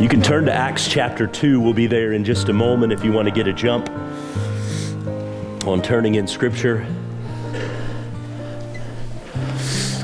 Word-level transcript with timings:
You 0.00 0.08
can 0.08 0.22
turn 0.22 0.46
to 0.46 0.52
Acts 0.54 0.88
chapter 0.88 1.26
2. 1.26 1.60
We'll 1.60 1.74
be 1.74 1.86
there 1.86 2.12
in 2.14 2.24
just 2.24 2.48
a 2.48 2.52
moment 2.54 2.94
if 2.94 3.04
you 3.04 3.12
want 3.12 3.28
to 3.28 3.34
get 3.34 3.46
a 3.46 3.52
jump 3.52 3.90
on 5.66 5.82
turning 5.82 6.14
in 6.14 6.26
Scripture. 6.26 6.86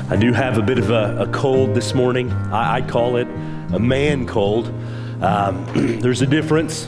I 0.07 0.15
do 0.15 0.33
have 0.33 0.59
a 0.59 0.61
bit 0.61 0.77
of 0.77 0.91
a, 0.91 1.23
a 1.23 1.27
cold 1.31 1.73
this 1.73 1.95
morning. 1.95 2.31
I, 2.31 2.75
I, 2.75 2.81
call 2.81 3.17
it 3.17 3.27
a 3.73 3.79
man 3.79 4.27
cold. 4.27 4.67
Um, 5.19 5.65
there's 5.99 6.21
a 6.21 6.27
difference. 6.27 6.85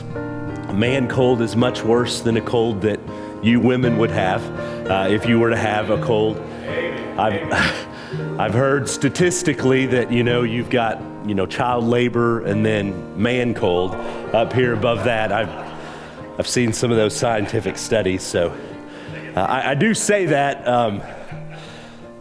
A 0.68 0.72
man 0.72 1.08
cold 1.08 1.42
is 1.42 1.56
much 1.56 1.82
worse 1.82 2.20
than 2.20 2.36
a 2.36 2.40
cold 2.40 2.80
that 2.82 3.00
you 3.42 3.58
women 3.58 3.98
would 3.98 4.12
have 4.12 4.44
uh, 4.88 5.08
if 5.10 5.26
you 5.26 5.40
were 5.40 5.50
to 5.50 5.56
have 5.56 5.90
a 5.90 6.00
cold. 6.00 6.38
I've, 7.18 7.52
I've 8.38 8.54
heard 8.54 8.88
statistically 8.88 9.86
that, 9.86 10.12
you 10.12 10.22
know, 10.22 10.44
you've 10.44 10.70
got 10.70 11.02
you 11.26 11.34
know, 11.34 11.44
child 11.44 11.84
labor 11.84 12.44
and 12.44 12.64
then 12.64 13.20
man 13.20 13.52
cold 13.52 13.96
up 14.32 14.52
here 14.52 14.74
above 14.74 15.02
that. 15.04 15.32
I've, 15.32 15.50
I've 16.38 16.48
seen 16.48 16.72
some 16.72 16.92
of 16.92 16.96
those 16.96 17.16
scientific 17.16 17.78
studies. 17.78 18.22
So 18.22 18.56
uh, 19.34 19.40
I, 19.40 19.70
I, 19.70 19.74
do 19.74 19.92
say 19.92 20.26
that 20.26 20.66
um, 20.68 21.02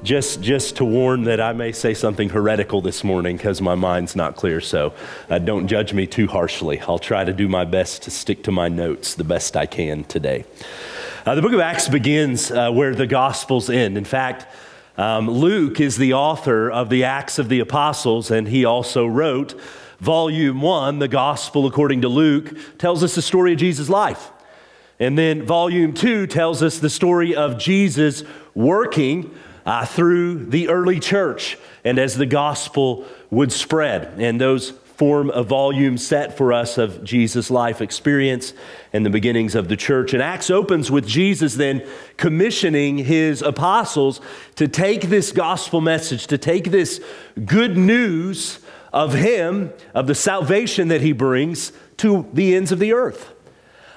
just, 0.08 0.42
just 0.42 0.78
to 0.78 0.86
warn 0.86 1.26
that 1.26 1.42
I 1.42 1.52
may 1.52 1.74
say 1.74 1.94
something 1.94 2.30
heretical 2.30 2.80
this 2.80 3.04
morning 3.04 3.36
because 3.36 3.62
my 3.62 3.76
mind's 3.76 4.16
not 4.16 4.38
clear. 4.38 4.62
So 4.62 4.94
uh, 5.30 5.38
don't 5.38 5.68
judge 5.68 5.94
me 5.94 6.08
too 6.08 6.28
harshly. 6.28 6.80
I'll 6.80 6.98
try 6.98 7.26
to 7.26 7.34
do 7.34 7.50
my 7.50 7.66
best 7.66 8.04
to 8.04 8.12
stick 8.12 8.42
to 8.44 8.52
my 8.52 8.70
notes 8.70 9.16
the 9.16 9.26
best 9.26 9.58
I 9.58 9.66
can 9.66 10.06
today. 10.06 10.46
Uh, 11.26 11.36
the 11.36 11.42
book 11.42 11.52
of 11.52 11.60
Acts 11.60 11.90
begins 11.90 12.50
uh, 12.50 12.72
where 12.72 12.96
the 12.96 13.06
Gospels 13.06 13.70
end. 13.70 13.98
In 13.98 14.06
fact, 14.06 14.48
um, 14.98 15.30
Luke 15.30 15.82
is 15.82 15.98
the 15.98 16.14
author 16.14 16.72
of 16.72 16.90
the 16.90 17.04
Acts 17.04 17.38
of 17.38 17.50
the 17.50 17.60
Apostles, 17.60 18.32
and 18.32 18.48
he 18.48 18.64
also 18.64 19.06
wrote 19.06 19.60
volume 20.00 20.62
one, 20.62 21.00
the 21.00 21.10
Gospel 21.10 21.68
according 21.68 22.00
to 22.04 22.08
Luke, 22.08 22.58
tells 22.78 23.04
us 23.04 23.14
the 23.14 23.22
story 23.22 23.52
of 23.52 23.60
Jesus' 23.60 23.90
life. 23.90 24.32
And 25.00 25.18
then 25.18 25.46
volume 25.46 25.94
two 25.94 26.28
tells 26.28 26.64
us 26.64 26.80
the 26.80 26.90
story 26.90 27.36
of 27.36 27.58
Jesus 27.58 28.24
working 28.56 29.36
uh, 29.68 29.86
through 29.86 30.46
the 30.46 30.70
early 30.70 31.00
church 31.00 31.58
and 31.84 32.00
as 32.00 32.16
the 32.16 32.26
gospel 32.26 33.06
would 33.30 33.52
spread. 33.52 34.20
And 34.20 34.40
those 34.40 34.70
form 34.70 35.30
a 35.30 35.44
volume 35.44 35.98
set 35.98 36.36
for 36.36 36.52
us 36.54 36.78
of 36.78 37.04
Jesus' 37.04 37.52
life 37.52 37.82
experience 37.82 38.54
and 38.94 39.06
the 39.06 39.10
beginnings 39.10 39.54
of 39.54 39.68
the 39.68 39.76
church. 39.76 40.14
And 40.14 40.24
Acts 40.24 40.50
opens 40.50 40.90
with 40.90 41.06
Jesus 41.06 41.56
then 41.56 41.88
commissioning 42.16 42.98
his 42.98 43.42
apostles 43.42 44.22
to 44.56 44.68
take 44.68 45.02
this 45.02 45.32
gospel 45.34 45.82
message, 45.82 46.26
to 46.28 46.38
take 46.38 46.72
this 46.72 47.00
good 47.46 47.78
news 47.78 48.60
of 48.92 49.14
him, 49.14 49.72
of 49.94 50.08
the 50.08 50.16
salvation 50.16 50.88
that 50.88 51.02
he 51.02 51.12
brings 51.12 51.74
to 51.98 52.26
the 52.34 52.56
ends 52.56 52.72
of 52.72 52.80
the 52.80 52.94
earth. 52.94 53.34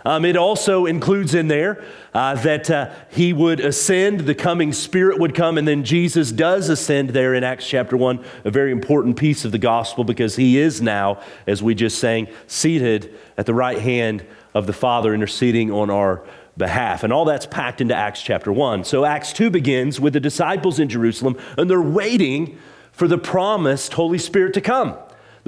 Um, 0.04 0.24
it 0.24 0.36
also 0.36 0.86
includes 0.86 1.34
in 1.34 1.48
there 1.48 1.84
uh, 2.14 2.34
that 2.36 2.70
uh, 2.70 2.90
he 3.10 3.32
would 3.32 3.60
ascend, 3.60 4.20
the 4.20 4.34
coming 4.34 4.72
Spirit 4.72 5.18
would 5.18 5.34
come, 5.34 5.58
and 5.58 5.68
then 5.68 5.84
Jesus 5.84 6.32
does 6.32 6.68
ascend 6.68 7.10
there 7.10 7.34
in 7.34 7.44
Acts 7.44 7.68
chapter 7.68 7.96
1, 7.96 8.24
a 8.44 8.50
very 8.50 8.72
important 8.72 9.16
piece 9.16 9.44
of 9.44 9.52
the 9.52 9.58
gospel 9.58 10.04
because 10.04 10.36
he 10.36 10.58
is 10.58 10.80
now, 10.80 11.20
as 11.46 11.62
we 11.62 11.74
just 11.74 11.98
sang, 11.98 12.28
seated 12.46 13.14
at 13.36 13.46
the 13.46 13.54
right 13.54 13.78
hand 13.78 14.24
of 14.54 14.66
the 14.66 14.72
Father, 14.72 15.14
interceding 15.14 15.70
on 15.70 15.90
our 15.90 16.24
behalf. 16.56 17.04
And 17.04 17.12
all 17.12 17.24
that's 17.24 17.46
packed 17.46 17.80
into 17.80 17.94
Acts 17.94 18.22
chapter 18.22 18.52
1. 18.52 18.84
So 18.84 19.04
Acts 19.04 19.32
2 19.32 19.50
begins 19.50 20.00
with 20.00 20.12
the 20.12 20.20
disciples 20.20 20.78
in 20.78 20.88
Jerusalem, 20.88 21.36
and 21.56 21.68
they're 21.68 21.80
waiting 21.80 22.58
for 22.92 23.06
the 23.06 23.18
promised 23.18 23.94
Holy 23.94 24.18
Spirit 24.18 24.54
to 24.54 24.60
come. 24.60 24.96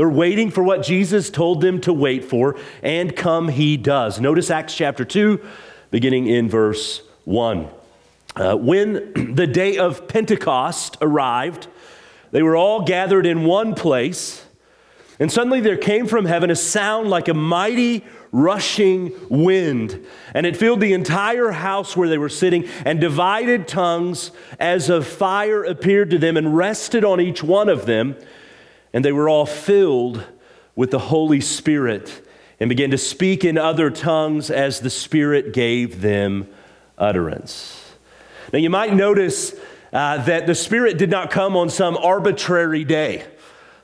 They're 0.02 0.08
waiting 0.08 0.50
for 0.50 0.64
what 0.64 0.82
Jesus 0.82 1.30
told 1.30 1.60
them 1.60 1.80
to 1.82 1.92
wait 1.92 2.24
for, 2.24 2.56
and 2.82 3.14
come 3.14 3.46
he 3.46 3.76
does. 3.76 4.20
Notice 4.20 4.50
Acts 4.50 4.74
chapter 4.74 5.04
2, 5.04 5.40
beginning 5.92 6.26
in 6.26 6.48
verse 6.48 7.02
1. 7.24 7.68
Uh, 8.34 8.56
when 8.56 9.34
the 9.36 9.46
day 9.46 9.78
of 9.78 10.08
Pentecost 10.08 10.96
arrived, 11.00 11.68
they 12.32 12.42
were 12.42 12.56
all 12.56 12.84
gathered 12.84 13.26
in 13.26 13.44
one 13.44 13.76
place, 13.76 14.44
and 15.20 15.30
suddenly 15.30 15.60
there 15.60 15.76
came 15.76 16.08
from 16.08 16.24
heaven 16.24 16.50
a 16.50 16.56
sound 16.56 17.08
like 17.08 17.28
a 17.28 17.34
mighty 17.34 18.04
rushing 18.32 19.12
wind, 19.28 20.04
and 20.34 20.46
it 20.46 20.56
filled 20.56 20.80
the 20.80 20.94
entire 20.94 21.52
house 21.52 21.96
where 21.96 22.08
they 22.08 22.18
were 22.18 22.28
sitting, 22.28 22.68
and 22.84 23.00
divided 23.00 23.68
tongues 23.68 24.32
as 24.58 24.91
of 24.91 25.06
fire 25.06 25.62
appeared 25.62 26.10
to 26.10 26.18
them 26.18 26.36
and 26.36 26.56
rested 26.56 27.04
on 27.04 27.20
each 27.20 27.41
one 27.44 27.68
of 27.68 27.86
them 27.86 28.16
and 28.92 29.04
they 29.04 29.12
were 29.12 29.28
all 29.28 29.47
filled 29.47 30.25
with 30.75 30.91
the 30.91 30.98
Holy 30.98 31.41
Spirit 31.41 32.26
and 32.60 32.69
began 32.69 32.91
to 32.91 32.98
speak 32.98 33.44
in 33.44 33.58
other 33.58 33.91
tongues 33.91 34.50
as 34.50 34.80
the 34.80 34.91
Spirit 34.91 35.53
gave 35.53 36.00
them 36.00 36.48
utterance. 36.97 37.92
Now, 38.53 38.58
you 38.58 38.70
might 38.70 38.94
notice 38.94 39.54
uh, 39.92 40.22
that 40.25 40.47
the 40.47 40.54
Spirit 40.54 40.98
did 40.98 41.10
not 41.10 41.30
come 41.30 41.56
on 41.56 41.70
some 41.70 41.97
arbitrary 41.97 42.84
day. 42.84 43.26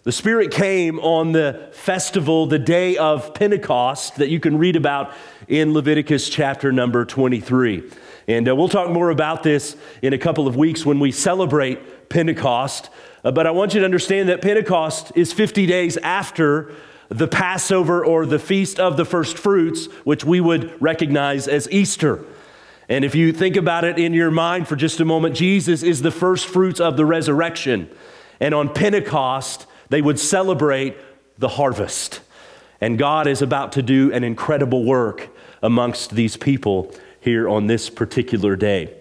The 0.05 0.13
Spirit 0.13 0.53
came 0.53 0.99
on 1.01 1.33
the 1.33 1.69
festival, 1.73 2.47
the 2.47 2.59
day 2.59 2.97
of 2.97 3.35
Pentecost, 3.35 4.17
that 4.17 4.29
you 4.29 4.41
can 4.41 4.57
read 4.57 4.77
about 4.77 5.13
in 5.49 5.75
Leviticus 5.75 6.29
chapter 6.29 6.73
number 6.73 7.05
23. 7.05 7.83
And 8.27 8.49
uh, 8.49 8.55
we'll 8.55 8.69
talk 8.69 8.91
more 8.91 9.11
about 9.11 9.43
this 9.43 9.77
in 10.01 10.13
a 10.13 10.19
couple 10.19 10.47
of 10.47 10.57
weeks 10.57 10.87
when 10.87 11.01
we 11.01 11.13
celebrate 11.13 12.09
Pentecost. 12.09 12.91
Uh, 13.25 13.31
but 13.31 13.47
I 13.47 13.51
want 13.51 13.75
you 13.75 13.81
to 13.81 13.85
understand 13.85 14.29
that 14.29 14.43
Pentecost 14.43 15.13
is 15.15 15.33
50 15.33 15.67
days 15.67 15.97
after 15.99 16.73
the 17.09 17.27
Passover 17.27 18.05
or 18.05 18.27
the 18.27 18.39
Feast 18.39 18.79
of 18.79 18.97
the 18.97 19.05
First 19.05 19.39
Fruits, 19.39 19.87
which 20.05 20.25
we 20.25 20.41
would 20.41 20.81
recognize 20.81 21.49
as 21.49 21.71
Easter. 21.71 22.25
And 22.89 23.05
if 23.05 23.15
you 23.15 23.33
think 23.33 23.57
about 23.57 23.85
it 23.85 23.99
in 23.99 24.15
your 24.15 24.31
mind 24.31 24.69
for 24.69 24.77
just 24.77 25.01
a 25.01 25.05
moment, 25.05 25.37
Jesus 25.37 25.83
is 25.83 26.03
the 26.03 26.11
first 26.11 26.47
fruits 26.47 26.81
of 26.81 26.97
the 26.97 27.05
resurrection. 27.05 27.91
And 28.41 28.55
on 28.55 28.73
Pentecost, 28.73 29.67
they 29.89 30.01
would 30.01 30.19
celebrate 30.19 30.97
the 31.39 31.49
harvest. 31.49 32.21
And 32.81 32.99
God 32.99 33.27
is 33.27 33.43
about 33.43 33.73
to 33.73 33.83
do 33.83 34.13
an 34.13 34.25
incredible 34.25 34.85
work 34.85 35.29
amongst 35.63 36.13
these 36.13 36.37
people 36.37 36.95
here 37.21 37.49
on 37.49 37.67
this 37.67 37.91
particular 37.91 38.57
day. 38.57 38.95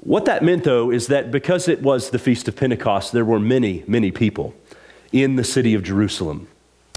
What 0.00 0.24
that 0.26 0.42
meant, 0.42 0.64
though, 0.64 0.90
is 0.90 1.08
that 1.08 1.30
because 1.30 1.68
it 1.68 1.82
was 1.82 2.10
the 2.10 2.18
Feast 2.18 2.48
of 2.48 2.56
Pentecost, 2.56 3.12
there 3.12 3.24
were 3.24 3.40
many, 3.40 3.84
many 3.86 4.10
people 4.10 4.54
in 5.12 5.36
the 5.36 5.44
city 5.44 5.74
of 5.74 5.82
Jerusalem. 5.82 6.48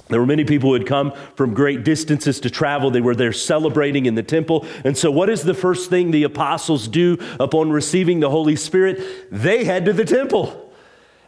There 0.09 0.19
were 0.19 0.27
many 0.27 0.43
people 0.43 0.69
who 0.69 0.73
had 0.73 0.85
come 0.85 1.13
from 1.35 1.53
great 1.53 1.85
distances 1.85 2.41
to 2.41 2.49
travel. 2.49 2.91
They 2.91 3.01
were 3.01 3.15
there 3.15 3.31
celebrating 3.31 4.05
in 4.05 4.15
the 4.15 4.23
temple. 4.23 4.65
And 4.83 4.97
so, 4.97 5.09
what 5.09 5.29
is 5.29 5.43
the 5.43 5.53
first 5.53 5.89
thing 5.89 6.11
the 6.11 6.23
apostles 6.23 6.89
do 6.89 7.17
upon 7.39 7.71
receiving 7.71 8.19
the 8.19 8.29
Holy 8.29 8.57
Spirit? 8.57 9.01
They 9.31 9.63
head 9.63 9.85
to 9.85 9.93
the 9.93 10.03
temple. 10.03 10.69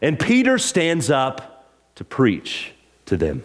And 0.02 0.20
Peter 0.20 0.58
stands 0.58 1.10
up 1.10 1.70
to 1.96 2.04
preach 2.04 2.74
to 3.06 3.16
them. 3.16 3.44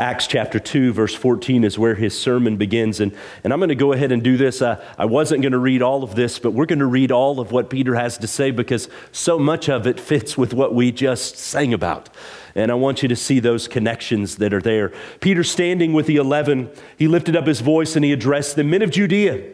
Acts 0.00 0.26
chapter 0.26 0.58
2, 0.58 0.94
verse 0.94 1.14
14 1.14 1.62
is 1.62 1.78
where 1.78 1.94
his 1.94 2.18
sermon 2.18 2.56
begins. 2.56 3.00
And, 3.00 3.14
and 3.44 3.52
I'm 3.52 3.58
going 3.58 3.68
to 3.68 3.74
go 3.74 3.92
ahead 3.92 4.12
and 4.12 4.22
do 4.22 4.38
this. 4.38 4.62
Uh, 4.62 4.82
I 4.96 5.04
wasn't 5.04 5.42
going 5.42 5.52
to 5.52 5.58
read 5.58 5.82
all 5.82 6.02
of 6.02 6.14
this, 6.14 6.38
but 6.38 6.52
we're 6.52 6.64
going 6.64 6.78
to 6.78 6.86
read 6.86 7.12
all 7.12 7.38
of 7.38 7.52
what 7.52 7.68
Peter 7.68 7.94
has 7.96 8.16
to 8.16 8.26
say 8.26 8.50
because 8.50 8.88
so 9.12 9.38
much 9.38 9.68
of 9.68 9.86
it 9.86 10.00
fits 10.00 10.38
with 10.38 10.54
what 10.54 10.74
we 10.74 10.90
just 10.90 11.36
sang 11.36 11.74
about. 11.74 12.08
And 12.54 12.70
I 12.70 12.76
want 12.76 13.02
you 13.02 13.10
to 13.10 13.16
see 13.16 13.40
those 13.40 13.68
connections 13.68 14.36
that 14.36 14.54
are 14.54 14.62
there. 14.62 14.90
Peter, 15.20 15.44
standing 15.44 15.92
with 15.92 16.06
the 16.06 16.16
eleven, 16.16 16.70
he 16.96 17.06
lifted 17.06 17.36
up 17.36 17.46
his 17.46 17.60
voice 17.60 17.94
and 17.94 18.02
he 18.02 18.10
addressed 18.10 18.56
the 18.56 18.64
men 18.64 18.80
of 18.80 18.90
Judea 18.90 19.52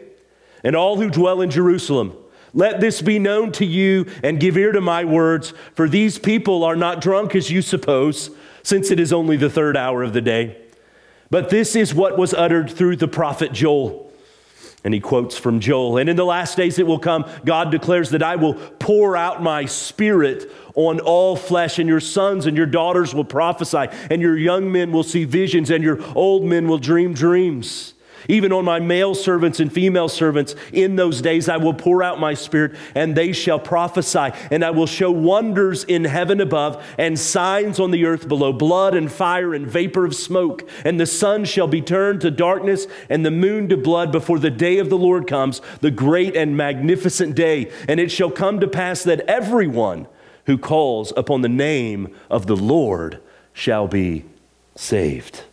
and 0.63 0.77
all 0.77 0.95
who 0.95 1.09
dwell 1.09 1.41
in 1.41 1.51
Jerusalem. 1.51 2.15
Let 2.53 2.79
this 2.79 3.01
be 3.01 3.19
known 3.19 3.51
to 3.51 3.65
you 3.65 4.05
and 4.23 4.39
give 4.39 4.55
ear 4.55 4.71
to 4.71 4.79
my 4.79 5.03
words, 5.03 5.53
for 5.75 5.89
these 5.89 6.17
people 6.17 6.63
are 6.63 6.77
not 6.77 7.01
drunk 7.01 7.35
as 7.35 7.51
you 7.51 7.61
suppose 7.61 8.29
since 8.67 8.91
it 8.91 8.99
is 8.99 9.13
only 9.13 9.37
the 9.37 9.49
third 9.49 9.77
hour 9.77 10.03
of 10.03 10.11
the 10.11 10.19
day. 10.19 10.57
But 11.29 11.49
this 11.49 11.73
is 11.73 11.95
what 11.95 12.17
was 12.17 12.33
uttered 12.33 12.69
through 12.69 12.97
the 12.97 13.07
prophet 13.07 13.53
Joel. 13.53 14.11
And 14.83 14.93
he 14.93 14.99
quotes 14.99 15.37
from 15.37 15.61
Joel. 15.61 15.95
And 15.99 16.09
in 16.09 16.17
the 16.17 16.25
last 16.25 16.57
days 16.57 16.77
it 16.77 16.85
will 16.85 16.99
come, 16.99 17.23
God 17.45 17.71
declares 17.71 18.09
that 18.09 18.21
I 18.21 18.35
will 18.35 18.55
pour 18.55 19.15
out 19.15 19.41
my 19.41 19.63
spirit 19.63 20.51
on 20.75 20.99
all 20.99 21.37
flesh, 21.37 21.79
and 21.79 21.87
your 21.87 22.01
sons 22.01 22.45
and 22.45 22.57
your 22.57 22.65
daughters 22.65 23.15
will 23.15 23.23
prophesy, 23.23 23.87
and 24.11 24.21
your 24.21 24.37
young 24.37 24.69
men 24.69 24.91
will 24.91 25.03
see 25.03 25.23
visions, 25.23 25.69
and 25.69 25.81
your 25.81 26.03
old 26.13 26.43
men 26.43 26.67
will 26.67 26.77
dream 26.77 27.13
dreams. 27.13 27.93
Even 28.27 28.51
on 28.51 28.65
my 28.65 28.79
male 28.79 29.15
servants 29.15 29.59
and 29.59 29.71
female 29.71 30.09
servants, 30.09 30.55
in 30.73 30.95
those 30.95 31.21
days 31.21 31.47
I 31.47 31.57
will 31.57 31.73
pour 31.73 32.03
out 32.03 32.19
my 32.19 32.33
spirit, 32.33 32.75
and 32.95 33.15
they 33.15 33.31
shall 33.31 33.59
prophesy. 33.59 34.31
And 34.51 34.63
I 34.63 34.71
will 34.71 34.87
show 34.87 35.11
wonders 35.11 35.83
in 35.83 36.03
heaven 36.05 36.41
above, 36.41 36.83
and 36.97 37.17
signs 37.17 37.79
on 37.79 37.91
the 37.91 38.05
earth 38.05 38.27
below 38.27 38.53
blood 38.53 38.95
and 38.95 39.11
fire 39.11 39.53
and 39.53 39.67
vapor 39.67 40.05
of 40.05 40.15
smoke. 40.15 40.67
And 40.83 40.99
the 40.99 41.05
sun 41.05 41.45
shall 41.45 41.67
be 41.67 41.81
turned 41.81 42.21
to 42.21 42.31
darkness, 42.31 42.87
and 43.09 43.25
the 43.25 43.31
moon 43.31 43.69
to 43.69 43.77
blood 43.77 44.11
before 44.11 44.39
the 44.39 44.49
day 44.49 44.77
of 44.79 44.89
the 44.89 44.97
Lord 44.97 45.27
comes, 45.27 45.61
the 45.81 45.91
great 45.91 46.35
and 46.35 46.57
magnificent 46.57 47.35
day. 47.35 47.71
And 47.87 47.99
it 47.99 48.11
shall 48.11 48.31
come 48.31 48.59
to 48.59 48.67
pass 48.67 49.03
that 49.03 49.21
everyone 49.21 50.07
who 50.45 50.57
calls 50.57 51.13
upon 51.15 51.41
the 51.41 51.49
name 51.49 52.15
of 52.29 52.47
the 52.47 52.55
Lord 52.55 53.19
shall 53.53 53.87
be 53.87 54.25
saved. 54.75 55.43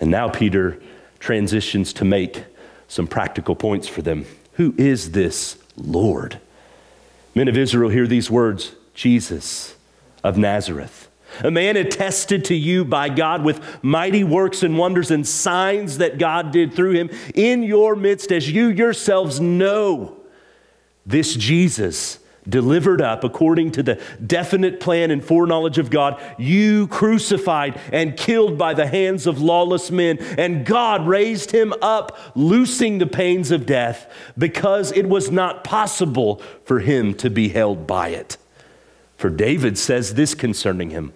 And 0.00 0.10
now 0.10 0.28
Peter 0.28 0.80
transitions 1.20 1.92
to 1.94 2.04
make 2.04 2.44
some 2.88 3.06
practical 3.06 3.54
points 3.54 3.88
for 3.88 4.02
them. 4.02 4.26
Who 4.54 4.74
is 4.76 5.12
this 5.12 5.58
Lord? 5.76 6.40
Men 7.34 7.48
of 7.48 7.56
Israel 7.56 7.90
hear 7.90 8.06
these 8.06 8.30
words 8.30 8.72
Jesus 8.94 9.76
of 10.24 10.36
Nazareth, 10.36 11.08
a 11.44 11.50
man 11.50 11.76
attested 11.76 12.44
to 12.46 12.54
you 12.54 12.84
by 12.84 13.08
God 13.08 13.44
with 13.44 13.60
mighty 13.82 14.24
works 14.24 14.62
and 14.62 14.76
wonders 14.76 15.10
and 15.10 15.26
signs 15.26 15.98
that 15.98 16.18
God 16.18 16.50
did 16.50 16.74
through 16.74 16.92
him 16.92 17.10
in 17.34 17.62
your 17.62 17.94
midst, 17.94 18.32
as 18.32 18.50
you 18.50 18.68
yourselves 18.68 19.38
know. 19.38 20.16
This 21.06 21.34
Jesus 21.36 22.18
delivered 22.48 23.00
up 23.00 23.24
according 23.24 23.72
to 23.72 23.82
the 23.82 24.00
definite 24.24 24.80
plan 24.80 25.10
and 25.10 25.24
foreknowledge 25.24 25.78
of 25.78 25.90
God, 25.90 26.20
you 26.38 26.86
crucified 26.88 27.78
and 27.92 28.16
killed 28.16 28.56
by 28.56 28.74
the 28.74 28.86
hands 28.86 29.26
of 29.26 29.40
lawless 29.40 29.90
men. 29.90 30.18
And 30.38 30.64
God 30.64 31.06
raised 31.06 31.50
him 31.50 31.74
up, 31.82 32.18
loosing 32.34 32.98
the 32.98 33.06
pains 33.06 33.50
of 33.50 33.66
death, 33.66 34.10
because 34.36 34.92
it 34.92 35.08
was 35.08 35.30
not 35.30 35.64
possible 35.64 36.42
for 36.64 36.80
him 36.80 37.14
to 37.14 37.30
be 37.30 37.48
held 37.48 37.86
by 37.86 38.08
it. 38.08 38.36
For 39.16 39.30
David 39.30 39.76
says 39.76 40.14
this 40.14 40.34
concerning 40.34 40.90
him 40.90 41.12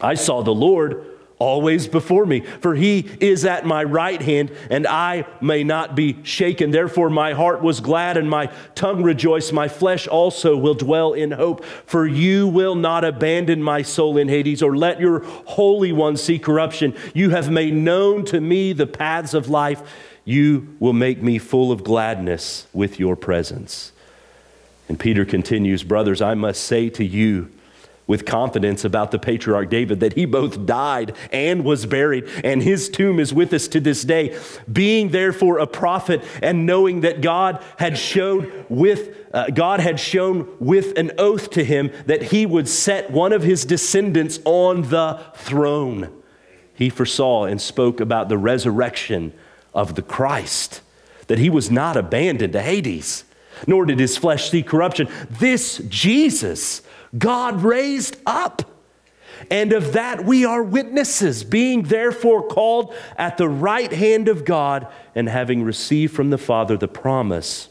I 0.00 0.14
saw 0.14 0.42
the 0.42 0.54
Lord 0.54 1.04
always 1.38 1.86
before 1.86 2.26
me. 2.26 2.40
For 2.40 2.74
he 2.74 3.08
is 3.20 3.44
at 3.44 3.66
my 3.66 3.84
right 3.84 4.20
hand, 4.20 4.50
and 4.70 4.86
I 4.86 5.26
may 5.40 5.64
not 5.64 5.94
be 5.94 6.18
shaken. 6.22 6.70
Therefore, 6.70 7.10
my 7.10 7.32
heart 7.32 7.62
was 7.62 7.80
glad, 7.80 8.16
and 8.16 8.28
my 8.28 8.46
tongue 8.74 9.02
rejoiced. 9.02 9.52
My 9.52 9.68
flesh 9.68 10.06
also 10.06 10.56
will 10.56 10.74
dwell 10.74 11.12
in 11.12 11.30
hope. 11.32 11.64
For 11.64 12.06
you 12.06 12.48
will 12.48 12.74
not 12.74 13.04
abandon 13.04 13.62
my 13.62 13.82
soul 13.82 14.16
in 14.16 14.28
Hades, 14.28 14.62
or 14.62 14.76
let 14.76 15.00
your 15.00 15.20
Holy 15.46 15.92
One 15.92 16.16
see 16.16 16.38
corruption. 16.38 16.94
You 17.14 17.30
have 17.30 17.50
made 17.50 17.74
known 17.74 18.24
to 18.26 18.40
me 18.40 18.72
the 18.72 18.86
paths 18.86 19.34
of 19.34 19.48
life. 19.48 19.82
You 20.24 20.76
will 20.78 20.92
make 20.92 21.22
me 21.22 21.38
full 21.38 21.72
of 21.72 21.84
gladness 21.84 22.66
with 22.72 23.00
your 23.00 23.16
presence. 23.16 23.92
And 24.88 24.98
Peter 24.98 25.24
continues, 25.24 25.82
Brothers, 25.82 26.20
I 26.20 26.34
must 26.34 26.64
say 26.64 26.90
to 26.90 27.04
you, 27.04 27.50
with 28.08 28.24
confidence 28.24 28.84
about 28.84 29.12
the 29.12 29.18
patriarch 29.18 29.70
David 29.70 30.00
that 30.00 30.14
he 30.14 30.24
both 30.24 30.66
died 30.66 31.14
and 31.30 31.62
was 31.62 31.86
buried, 31.86 32.26
and 32.42 32.60
his 32.60 32.88
tomb 32.88 33.20
is 33.20 33.32
with 33.32 33.52
us 33.52 33.68
to 33.68 33.78
this 33.78 34.02
day. 34.02 34.36
Being 34.70 35.10
therefore 35.10 35.58
a 35.58 35.66
prophet 35.66 36.24
and 36.42 36.66
knowing 36.66 37.02
that 37.02 37.20
God 37.20 37.62
had 37.76 37.96
showed 37.96 38.66
with 38.68 39.14
uh, 39.32 39.48
God 39.50 39.80
had 39.80 40.00
shown 40.00 40.48
with 40.58 40.96
an 40.96 41.12
oath 41.18 41.50
to 41.50 41.62
him 41.62 41.92
that 42.06 42.22
he 42.22 42.46
would 42.46 42.66
set 42.66 43.10
one 43.10 43.34
of 43.34 43.42
his 43.42 43.66
descendants 43.66 44.40
on 44.46 44.88
the 44.88 45.20
throne. 45.34 46.10
He 46.74 46.88
foresaw 46.88 47.44
and 47.44 47.60
spoke 47.60 48.00
about 48.00 48.30
the 48.30 48.38
resurrection 48.38 49.34
of 49.74 49.96
the 49.96 50.02
Christ, 50.02 50.80
that 51.26 51.38
he 51.38 51.50
was 51.50 51.70
not 51.70 51.94
abandoned 51.94 52.54
to 52.54 52.62
Hades, 52.62 53.24
nor 53.66 53.84
did 53.84 53.98
his 53.98 54.16
flesh 54.16 54.50
see 54.50 54.62
corruption. 54.62 55.08
This 55.28 55.76
Jesus 55.88 56.80
God 57.16 57.62
raised 57.62 58.16
up. 58.26 58.62
And 59.50 59.72
of 59.72 59.92
that 59.92 60.24
we 60.24 60.44
are 60.44 60.62
witnesses, 60.62 61.44
being 61.44 61.84
therefore 61.84 62.48
called 62.48 62.94
at 63.16 63.38
the 63.38 63.48
right 63.48 63.92
hand 63.92 64.28
of 64.28 64.44
God 64.44 64.88
and 65.14 65.28
having 65.28 65.62
received 65.62 66.14
from 66.14 66.30
the 66.30 66.38
Father 66.38 66.76
the 66.76 66.88
promise 66.88 67.68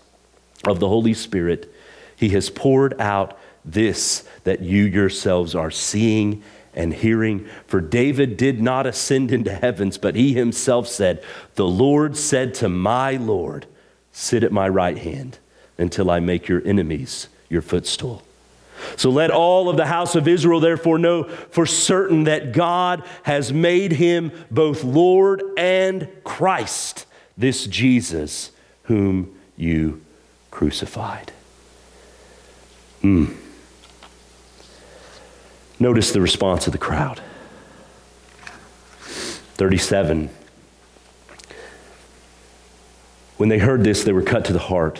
of 0.65 0.79
the 0.79 0.87
Holy 0.87 1.13
Spirit, 1.13 1.73
He 2.15 2.29
has 2.29 2.49
poured 2.49 2.99
out 3.01 3.37
this 3.65 4.25
that 4.45 4.61
you 4.61 4.85
yourselves 4.85 5.53
are 5.55 5.71
seeing 5.71 6.41
and 6.73 6.93
hearing. 6.93 7.45
For 7.65 7.81
David 7.81 8.37
did 8.37 8.61
not 8.61 8.85
ascend 8.85 9.31
into 9.31 9.53
heavens, 9.53 9.97
but 9.97 10.15
he 10.15 10.33
himself 10.33 10.87
said, 10.87 11.21
The 11.55 11.67
Lord 11.67 12.15
said 12.15 12.53
to 12.55 12.69
my 12.69 13.17
Lord, 13.17 13.65
Sit 14.11 14.43
at 14.43 14.51
my 14.51 14.69
right 14.69 14.97
hand 14.97 15.39
until 15.77 16.09
I 16.09 16.19
make 16.19 16.47
your 16.47 16.65
enemies 16.65 17.27
your 17.49 17.61
footstool. 17.61 18.23
So 18.95 19.09
let 19.09 19.31
all 19.31 19.69
of 19.69 19.77
the 19.77 19.85
house 19.85 20.15
of 20.15 20.27
Israel 20.27 20.59
therefore 20.59 20.97
know 20.99 21.23
for 21.23 21.65
certain 21.65 22.25
that 22.25 22.51
God 22.51 23.03
has 23.23 23.51
made 23.51 23.91
him 23.93 24.31
both 24.51 24.83
Lord 24.83 25.43
and 25.57 26.07
Christ, 26.23 27.05
this 27.37 27.65
Jesus 27.67 28.51
whom 28.83 29.37
you 29.55 30.01
crucified. 30.51 31.31
Hmm. 33.01 33.33
Notice 35.79 36.11
the 36.11 36.21
response 36.21 36.65
of 36.65 36.73
the 36.73 36.79
crowd. 36.79 37.21
37. 39.57 40.29
When 43.37 43.49
they 43.49 43.59
heard 43.59 43.83
this, 43.83 44.03
they 44.03 44.11
were 44.11 44.23
cut 44.23 44.45
to 44.45 44.53
the 44.53 44.59
heart. 44.59 44.99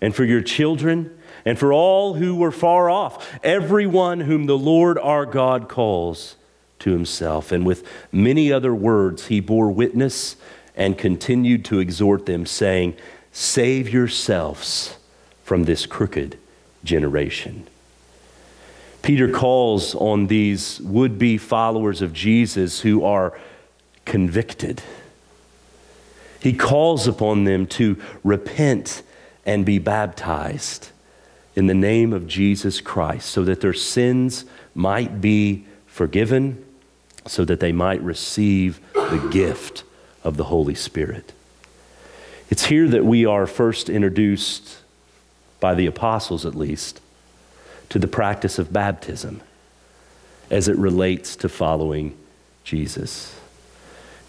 and 0.00 0.14
for 0.14 0.24
your 0.24 0.40
children 0.40 1.16
and 1.44 1.58
for 1.58 1.72
all 1.72 2.14
who 2.14 2.34
were 2.34 2.52
far 2.52 2.90
off, 2.90 3.38
everyone 3.42 4.20
whom 4.20 4.46
the 4.46 4.58
Lord 4.58 4.98
our 4.98 5.26
God 5.26 5.68
calls 5.68 6.36
to 6.80 6.92
himself. 6.92 7.52
And 7.52 7.66
with 7.66 7.86
many 8.12 8.52
other 8.52 8.74
words, 8.74 9.26
he 9.26 9.40
bore 9.40 9.70
witness 9.70 10.36
and 10.76 10.96
continued 10.96 11.64
to 11.66 11.80
exhort 11.80 12.26
them, 12.26 12.46
saying, 12.46 12.96
Save 13.32 13.88
yourselves 13.88 14.96
from 15.42 15.64
this 15.64 15.86
crooked 15.86 16.38
generation. 16.84 17.66
Peter 19.02 19.30
calls 19.30 19.94
on 19.94 20.26
these 20.26 20.80
would 20.80 21.18
be 21.18 21.38
followers 21.38 22.02
of 22.02 22.12
Jesus 22.12 22.80
who 22.80 23.04
are 23.04 23.38
convicted. 24.04 24.82
He 26.40 26.52
calls 26.52 27.06
upon 27.06 27.44
them 27.44 27.66
to 27.68 27.96
repent 28.22 29.02
and 29.48 29.64
be 29.64 29.78
baptized 29.78 30.90
in 31.56 31.68
the 31.68 31.74
name 31.74 32.12
of 32.12 32.28
Jesus 32.28 32.82
Christ 32.82 33.30
so 33.30 33.44
that 33.44 33.62
their 33.62 33.72
sins 33.72 34.44
might 34.74 35.22
be 35.22 35.64
forgiven, 35.86 36.62
so 37.26 37.46
that 37.46 37.58
they 37.58 37.72
might 37.72 38.02
receive 38.02 38.78
the 38.92 39.26
gift 39.32 39.84
of 40.22 40.36
the 40.36 40.44
Holy 40.44 40.74
Spirit. 40.74 41.32
It's 42.50 42.66
here 42.66 42.88
that 42.88 43.06
we 43.06 43.24
are 43.24 43.46
first 43.46 43.88
introduced, 43.88 44.80
by 45.60 45.74
the 45.74 45.86
apostles 45.86 46.44
at 46.44 46.54
least, 46.54 47.00
to 47.88 47.98
the 47.98 48.06
practice 48.06 48.58
of 48.58 48.70
baptism 48.70 49.40
as 50.50 50.68
it 50.68 50.76
relates 50.76 51.34
to 51.36 51.48
following 51.48 52.14
Jesus. 52.64 53.37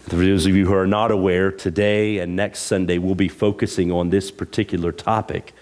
For 0.08 0.16
those 0.16 0.46
of 0.46 0.56
you 0.56 0.66
who 0.66 0.74
are 0.74 0.86
not 0.86 1.10
aware, 1.10 1.52
today 1.52 2.18
and 2.18 2.34
next 2.34 2.60
Sunday 2.60 2.98
we'll 2.98 3.14
be 3.14 3.28
focusing 3.28 3.92
on 3.92 4.10
this 4.10 4.30
particular 4.30 4.92
topic 4.92 5.54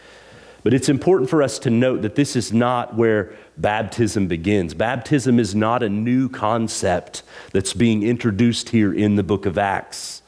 but 0.68 0.74
it's 0.74 0.88
important 0.88 1.30
for 1.30 1.42
us 1.42 1.58
to 1.60 1.70
note 1.70 2.02
that 2.02 2.14
this 2.14 2.34
is 2.36 2.52
not 2.52 2.94
where 2.94 3.32
baptism 3.56 4.26
begins. 4.26 4.74
Baptism 4.74 5.38
is 5.38 5.54
not 5.54 5.82
a 5.82 5.88
new 5.88 6.28
concept 6.28 7.22
that's 7.52 7.72
being 7.72 8.02
introduced 8.02 8.70
here 8.70 8.92
in 8.92 9.16
the 9.16 9.22
book 9.22 9.46
of 9.46 9.56
Acts. 9.56 10.22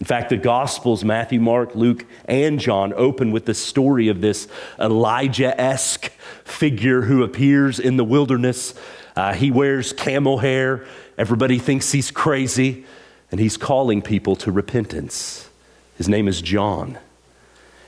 In 0.00 0.06
fact, 0.06 0.30
the 0.30 0.36
Gospels, 0.36 1.04
Matthew, 1.04 1.40
Mark, 1.40 1.74
Luke, 1.74 2.06
and 2.24 2.58
John, 2.58 2.92
open 2.94 3.30
with 3.30 3.44
the 3.44 3.54
story 3.54 4.08
of 4.08 4.20
this 4.20 4.48
Elijah 4.80 5.58
esque 5.60 6.10
figure 6.44 7.02
who 7.02 7.22
appears 7.22 7.78
in 7.78 7.96
the 7.96 8.04
wilderness. 8.04 8.74
Uh, 9.14 9.32
he 9.34 9.50
wears 9.50 9.92
camel 9.92 10.38
hair. 10.38 10.84
Everybody 11.16 11.58
thinks 11.58 11.92
he's 11.92 12.10
crazy, 12.10 12.84
and 13.30 13.40
he's 13.40 13.56
calling 13.56 14.02
people 14.02 14.36
to 14.36 14.52
repentance. 14.52 15.48
His 15.96 16.08
name 16.08 16.28
is 16.28 16.42
John, 16.42 16.98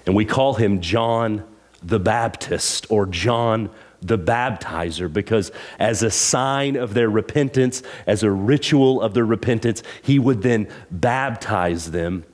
and 0.04 0.14
we 0.14 0.24
call 0.24 0.54
him 0.54 0.80
John 0.80 1.44
the 1.82 1.98
Baptist 1.98 2.86
or 2.90 3.06
John 3.06 3.70
the 4.02 4.18
baptizer 4.18 5.12
because, 5.12 5.50
as 5.78 6.02
a 6.02 6.10
sign 6.10 6.76
of 6.76 6.94
their 6.94 7.08
repentance, 7.08 7.82
as 8.06 8.22
a 8.22 8.30
ritual 8.30 9.00
of 9.00 9.14
their 9.14 9.24
repentance, 9.24 9.82
he 10.02 10.18
would 10.18 10.42
then 10.42 10.68
baptize 10.90 11.90
them. 11.90 12.24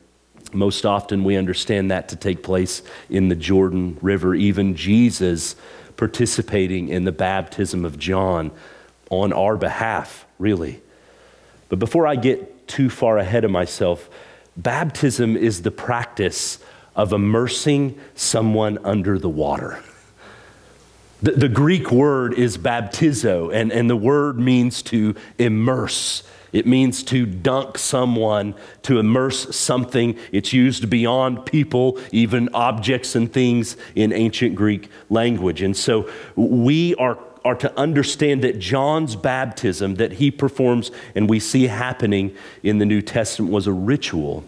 Most 0.52 0.84
often, 0.84 1.24
we 1.24 1.36
understand 1.36 1.90
that 1.90 2.08
to 2.10 2.16
take 2.16 2.42
place 2.42 2.82
in 3.08 3.28
the 3.28 3.34
Jordan 3.34 3.96
River. 4.02 4.34
Even 4.34 4.76
Jesus 4.76 5.56
participating 5.96 6.88
in 6.88 7.04
the 7.04 7.12
baptism 7.12 7.84
of 7.84 7.98
John 7.98 8.50
on 9.08 9.32
our 9.32 9.56
behalf, 9.56 10.26
really. 10.38 10.82
But 11.68 11.78
before 11.78 12.06
I 12.06 12.16
get 12.16 12.51
too 12.66 12.90
far 12.90 13.18
ahead 13.18 13.44
of 13.44 13.50
myself, 13.50 14.08
baptism 14.56 15.36
is 15.36 15.62
the 15.62 15.70
practice 15.70 16.58
of 16.94 17.12
immersing 17.12 17.98
someone 18.14 18.78
under 18.84 19.18
the 19.18 19.28
water. 19.28 19.82
The, 21.22 21.32
the 21.32 21.48
Greek 21.48 21.90
word 21.90 22.34
is 22.34 22.58
baptizo, 22.58 23.54
and, 23.54 23.72
and 23.72 23.88
the 23.88 23.96
word 23.96 24.38
means 24.38 24.82
to 24.82 25.14
immerse. 25.38 26.24
It 26.52 26.66
means 26.66 27.02
to 27.04 27.24
dunk 27.24 27.78
someone, 27.78 28.54
to 28.82 28.98
immerse 28.98 29.56
something. 29.56 30.18
It's 30.32 30.52
used 30.52 30.90
beyond 30.90 31.46
people, 31.46 31.98
even 32.10 32.50
objects 32.52 33.14
and 33.14 33.32
things 33.32 33.76
in 33.94 34.12
ancient 34.12 34.54
Greek 34.54 34.90
language. 35.08 35.62
And 35.62 35.74
so 35.74 36.10
we 36.36 36.94
are, 36.96 37.18
are 37.44 37.54
to 37.56 37.78
understand 37.78 38.42
that 38.42 38.58
John's 38.58 39.16
baptism 39.16 39.96
that 39.96 40.14
he 40.14 40.30
performs 40.30 40.90
and 41.14 41.28
we 41.28 41.40
see 41.40 41.66
happening 41.66 42.34
in 42.62 42.78
the 42.78 42.86
New 42.86 43.02
Testament 43.02 43.52
was 43.52 43.66
a 43.66 43.72
ritual 43.72 44.44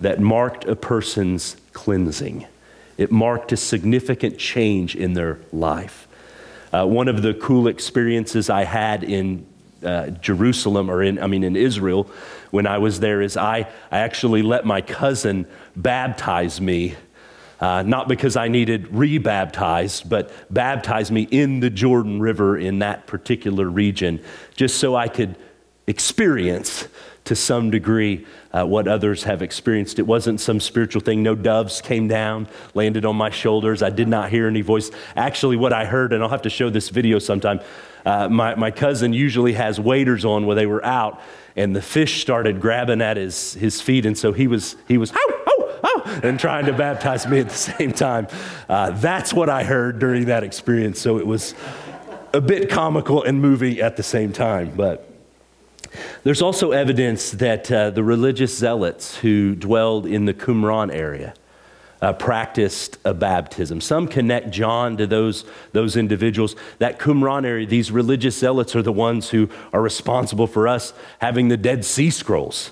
that 0.00 0.20
marked 0.20 0.64
a 0.64 0.76
person's 0.76 1.56
cleansing. 1.72 2.46
It 2.96 3.10
marked 3.10 3.52
a 3.52 3.56
significant 3.56 4.38
change 4.38 4.94
in 4.94 5.14
their 5.14 5.38
life. 5.52 6.06
Uh, 6.72 6.86
one 6.86 7.08
of 7.08 7.22
the 7.22 7.34
cool 7.34 7.66
experiences 7.66 8.50
I 8.50 8.64
had 8.64 9.02
in 9.02 9.46
uh, 9.82 10.10
Jerusalem, 10.10 10.90
or 10.90 11.02
in, 11.02 11.18
I 11.20 11.26
mean, 11.26 11.44
in 11.44 11.56
Israel, 11.56 12.10
when 12.50 12.66
I 12.66 12.78
was 12.78 13.00
there, 13.00 13.22
is 13.22 13.36
I, 13.36 13.68
I 13.90 13.98
actually 13.98 14.42
let 14.42 14.64
my 14.64 14.80
cousin 14.80 15.46
baptize 15.76 16.60
me. 16.60 16.96
Uh, 17.60 17.82
not 17.82 18.06
because 18.06 18.36
I 18.36 18.46
needed 18.46 18.86
rebaptized, 18.88 20.08
but 20.08 20.30
baptized 20.48 21.10
me 21.10 21.22
in 21.22 21.58
the 21.58 21.70
Jordan 21.70 22.20
River 22.20 22.56
in 22.56 22.78
that 22.78 23.06
particular 23.08 23.68
region, 23.68 24.22
just 24.54 24.78
so 24.78 24.94
I 24.94 25.08
could 25.08 25.36
experience 25.88 26.86
to 27.24 27.34
some 27.34 27.70
degree 27.70 28.24
uh, 28.52 28.64
what 28.64 28.88
others 28.88 29.24
have 29.24 29.42
experienced. 29.42 29.98
It 29.98 30.06
wasn't 30.06 30.40
some 30.40 30.60
spiritual 30.60 31.02
thing. 31.02 31.22
No 31.22 31.34
doves 31.34 31.80
came 31.82 32.08
down, 32.08 32.48
landed 32.74 33.04
on 33.04 33.16
my 33.16 33.30
shoulders. 33.30 33.82
I 33.82 33.90
did 33.90 34.08
not 34.08 34.30
hear 34.30 34.46
any 34.46 34.62
voice. 34.62 34.90
Actually, 35.14 35.56
what 35.56 35.72
I 35.72 35.84
heard, 35.84 36.12
and 36.12 36.22
I'll 36.22 36.30
have 36.30 36.42
to 36.42 36.50
show 36.50 36.70
this 36.70 36.88
video 36.88 37.18
sometime, 37.18 37.60
uh, 38.06 38.28
my, 38.28 38.54
my 38.54 38.70
cousin 38.70 39.12
usually 39.12 39.52
has 39.52 39.78
waders 39.78 40.24
on 40.24 40.46
where 40.46 40.56
they 40.56 40.64
were 40.64 40.84
out, 40.84 41.20
and 41.56 41.76
the 41.76 41.82
fish 41.82 42.22
started 42.22 42.60
grabbing 42.60 43.02
at 43.02 43.16
his, 43.16 43.54
his 43.54 43.82
feet, 43.82 44.06
and 44.06 44.16
so 44.16 44.32
he 44.32 44.46
was, 44.46 44.76
he 44.86 44.96
was, 44.96 45.12
oh, 45.14 45.37
and 46.22 46.38
trying 46.38 46.66
to 46.66 46.72
baptize 46.72 47.26
me 47.26 47.40
at 47.40 47.48
the 47.48 47.54
same 47.54 47.92
time. 47.92 48.28
Uh, 48.68 48.90
that's 48.90 49.32
what 49.32 49.48
I 49.48 49.64
heard 49.64 49.98
during 49.98 50.26
that 50.26 50.42
experience. 50.42 51.00
So 51.00 51.18
it 51.18 51.26
was 51.26 51.54
a 52.32 52.40
bit 52.40 52.70
comical 52.70 53.22
and 53.22 53.40
moving 53.40 53.78
at 53.78 53.96
the 53.96 54.02
same 54.02 54.32
time, 54.32 54.72
but. 54.76 55.04
There's 56.22 56.42
also 56.42 56.72
evidence 56.72 57.30
that 57.30 57.72
uh, 57.72 57.90
the 57.90 58.04
religious 58.04 58.56
zealots 58.56 59.16
who 59.16 59.54
dwelled 59.54 60.04
in 60.04 60.26
the 60.26 60.34
Qumran 60.34 60.94
area 60.94 61.34
uh, 62.00 62.12
practiced 62.12 62.98
a 63.04 63.14
baptism. 63.14 63.80
Some 63.80 64.06
connect 64.06 64.50
John 64.50 64.96
to 64.98 65.06
those, 65.06 65.44
those 65.72 65.96
individuals. 65.96 66.54
That 66.78 66.98
Qumran 66.98 67.44
area, 67.44 67.66
these 67.66 67.90
religious 67.90 68.38
zealots 68.38 68.76
are 68.76 68.82
the 68.82 68.92
ones 68.92 69.30
who 69.30 69.48
are 69.72 69.82
responsible 69.82 70.46
for 70.46 70.68
us 70.68 70.92
having 71.18 71.48
the 71.48 71.56
Dead 71.56 71.84
Sea 71.84 72.10
Scrolls 72.10 72.70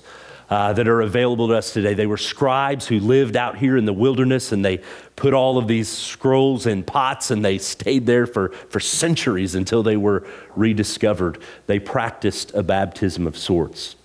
uh, 0.49 0.73
that 0.73 0.87
are 0.87 1.01
available 1.01 1.47
to 1.49 1.53
us 1.55 1.73
today. 1.73 1.93
They 1.93 2.07
were 2.07 2.17
scribes 2.17 2.87
who 2.87 2.99
lived 2.99 3.35
out 3.35 3.57
here 3.57 3.77
in 3.77 3.85
the 3.85 3.93
wilderness 3.93 4.51
and 4.51 4.63
they 4.63 4.81
put 5.15 5.33
all 5.33 5.57
of 5.57 5.67
these 5.67 5.89
scrolls 5.89 6.65
in 6.65 6.83
pots 6.83 7.31
and 7.31 7.43
they 7.43 7.57
stayed 7.57 8.05
there 8.05 8.25
for, 8.25 8.49
for 8.49 8.79
centuries 8.79 9.55
until 9.55 9.83
they 9.83 9.97
were 9.97 10.25
rediscovered. 10.55 11.41
They 11.65 11.79
practiced 11.79 12.53
a 12.53 12.63
baptism 12.63 13.27
of 13.27 13.37
sorts. 13.37 13.95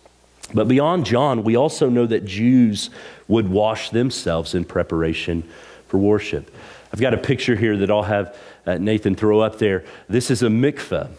But 0.53 0.69
beyond 0.69 1.07
John, 1.07 1.45
we 1.45 1.57
also 1.57 1.89
know 1.89 2.07
that 2.07 2.25
Jews 2.25 2.91
would 3.29 3.49
wash 3.49 3.91
themselves 3.91 4.55
in 4.55 4.65
preparation 4.65 5.49
for 5.89 5.99
worship. 5.99 6.51
I've 6.93 7.01
got 7.01 7.15
a 7.15 7.19
picture 7.19 7.57
here 7.57 7.77
that 7.79 7.91
I'll 7.91 8.03
have 8.03 8.37
uh, 8.67 8.75
Nathan 8.75 9.15
throw 9.15 9.41
up 9.41 9.59
there. 9.59 9.85
This 10.09 10.31
is 10.31 10.43
a 10.43 10.49
mikveh. 10.49 11.11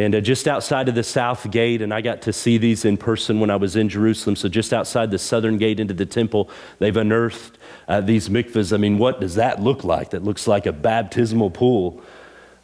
And 0.00 0.14
uh, 0.14 0.20
just 0.22 0.48
outside 0.48 0.88
of 0.88 0.94
the 0.94 1.02
south 1.02 1.50
gate, 1.50 1.82
and 1.82 1.92
I 1.92 2.00
got 2.00 2.22
to 2.22 2.32
see 2.32 2.56
these 2.56 2.86
in 2.86 2.96
person 2.96 3.38
when 3.38 3.50
I 3.50 3.56
was 3.56 3.76
in 3.76 3.90
Jerusalem. 3.90 4.34
So, 4.34 4.48
just 4.48 4.72
outside 4.72 5.10
the 5.10 5.18
southern 5.18 5.58
gate 5.58 5.78
into 5.78 5.92
the 5.92 6.06
temple, 6.06 6.48
they've 6.78 6.96
unearthed 6.96 7.58
uh, 7.86 8.00
these 8.00 8.30
mikvahs. 8.30 8.72
I 8.72 8.78
mean, 8.78 8.96
what 8.96 9.20
does 9.20 9.34
that 9.34 9.60
look 9.60 9.84
like? 9.84 10.08
That 10.10 10.24
looks 10.24 10.46
like 10.48 10.64
a 10.64 10.72
baptismal 10.72 11.50
pool. 11.50 12.02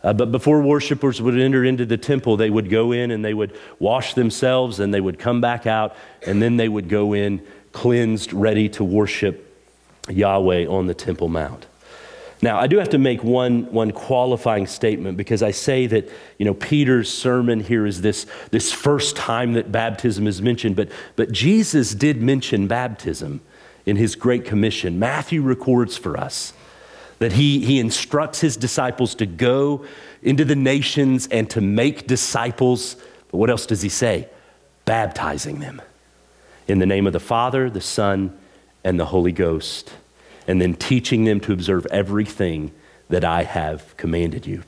Uh, 0.03 0.15
but 0.15 0.33
before 0.33 0.63
worshipers 0.63 1.21
would 1.21 1.39
enter 1.39 1.63
into 1.63 1.85
the 1.85 1.99
temple, 1.99 2.39
they 2.39 2.49
would 2.49 2.71
go 2.71 2.93
in 2.93 3.11
and 3.11 3.23
they 3.23 3.35
would 3.35 3.55
wash 3.79 4.15
themselves 4.15 4.81
and 4.81 4.95
they 4.95 5.03
would 5.03 5.19
come 5.19 5.43
back 5.43 5.67
out, 5.67 5.95
and 6.27 6.41
then 6.41 6.57
they 6.57 6.71
would 6.71 6.89
go 6.89 7.13
in 7.13 7.47
cleansed, 7.73 8.33
ready 8.33 8.71
to 8.71 8.83
worship 8.83 9.63
Yahweh 10.09 10.67
on 10.67 10.87
the 10.87 10.95
Temple 10.95 11.29
Mount. 11.29 11.67
Now, 12.43 12.59
I 12.59 12.67
do 12.67 12.79
have 12.79 12.91
to 12.91 12.99
make 12.99 13.25
one, 13.25 13.73
one 13.73 13.93
qualifying 13.93 14.67
statement 14.67 15.17
because 15.17 15.43
I 15.43 15.53
say 15.53 15.87
that, 15.87 16.09
you 16.39 16.45
know, 16.45 16.53
Peter's 16.53 17.11
sermon 17.11 17.61
here 17.61 17.87
is 17.87 18.03
this, 18.03 18.27
this 18.51 18.73
first 18.73 19.17
time 19.17 19.55
that 19.55 19.73
baptism 19.73 20.27
is 20.27 20.43
mentioned, 20.43 20.77
but, 20.77 20.91
but 21.17 21.33
Jesus 21.33 21.95
did 21.95 22.21
mention 22.21 22.67
baptism 22.67 23.41
in 23.87 23.97
his 23.97 24.17
Great 24.17 24.45
Commission. 24.45 24.99
Matthew 24.99 25.41
records 25.41 25.97
for 25.97 26.17
us 26.17 26.53
that 27.21 27.33
he, 27.33 27.65
he 27.65 27.79
instructs 27.79 28.41
his 28.41 28.59
disciples 28.59 29.15
to 29.15 29.25
go 29.25 29.87
into 30.23 30.45
the 30.45 30.57
nations 30.57 31.27
and 31.29 31.49
to 31.49 31.63
make 31.63 32.07
disciples. 32.07 32.97
But 33.31 33.39
what 33.39 33.49
else 33.49 33.65
does 33.65 33.81
he 33.81 33.89
say? 33.89 34.29
Baptizing 34.85 35.61
them 35.61 35.81
in 36.69 36.81
the 36.81 36.87
name 36.87 37.07
of 37.07 37.15
the 37.15 37.21
Father, 37.21 37.71
the 37.71 37.81
Son, 37.81 38.37
and 38.85 39.01
the 39.01 39.07
Holy 39.07 39.33
Ghost 39.33 39.93
and 40.47 40.61
then 40.61 40.75
teaching 40.75 41.25
them 41.25 41.41
to 41.41 41.53
observe 41.53 41.87
everything 41.91 42.73
that 43.09 43.25
I 43.25 43.43
have 43.43 43.97
commanded 43.97 44.47
you. 44.47 44.63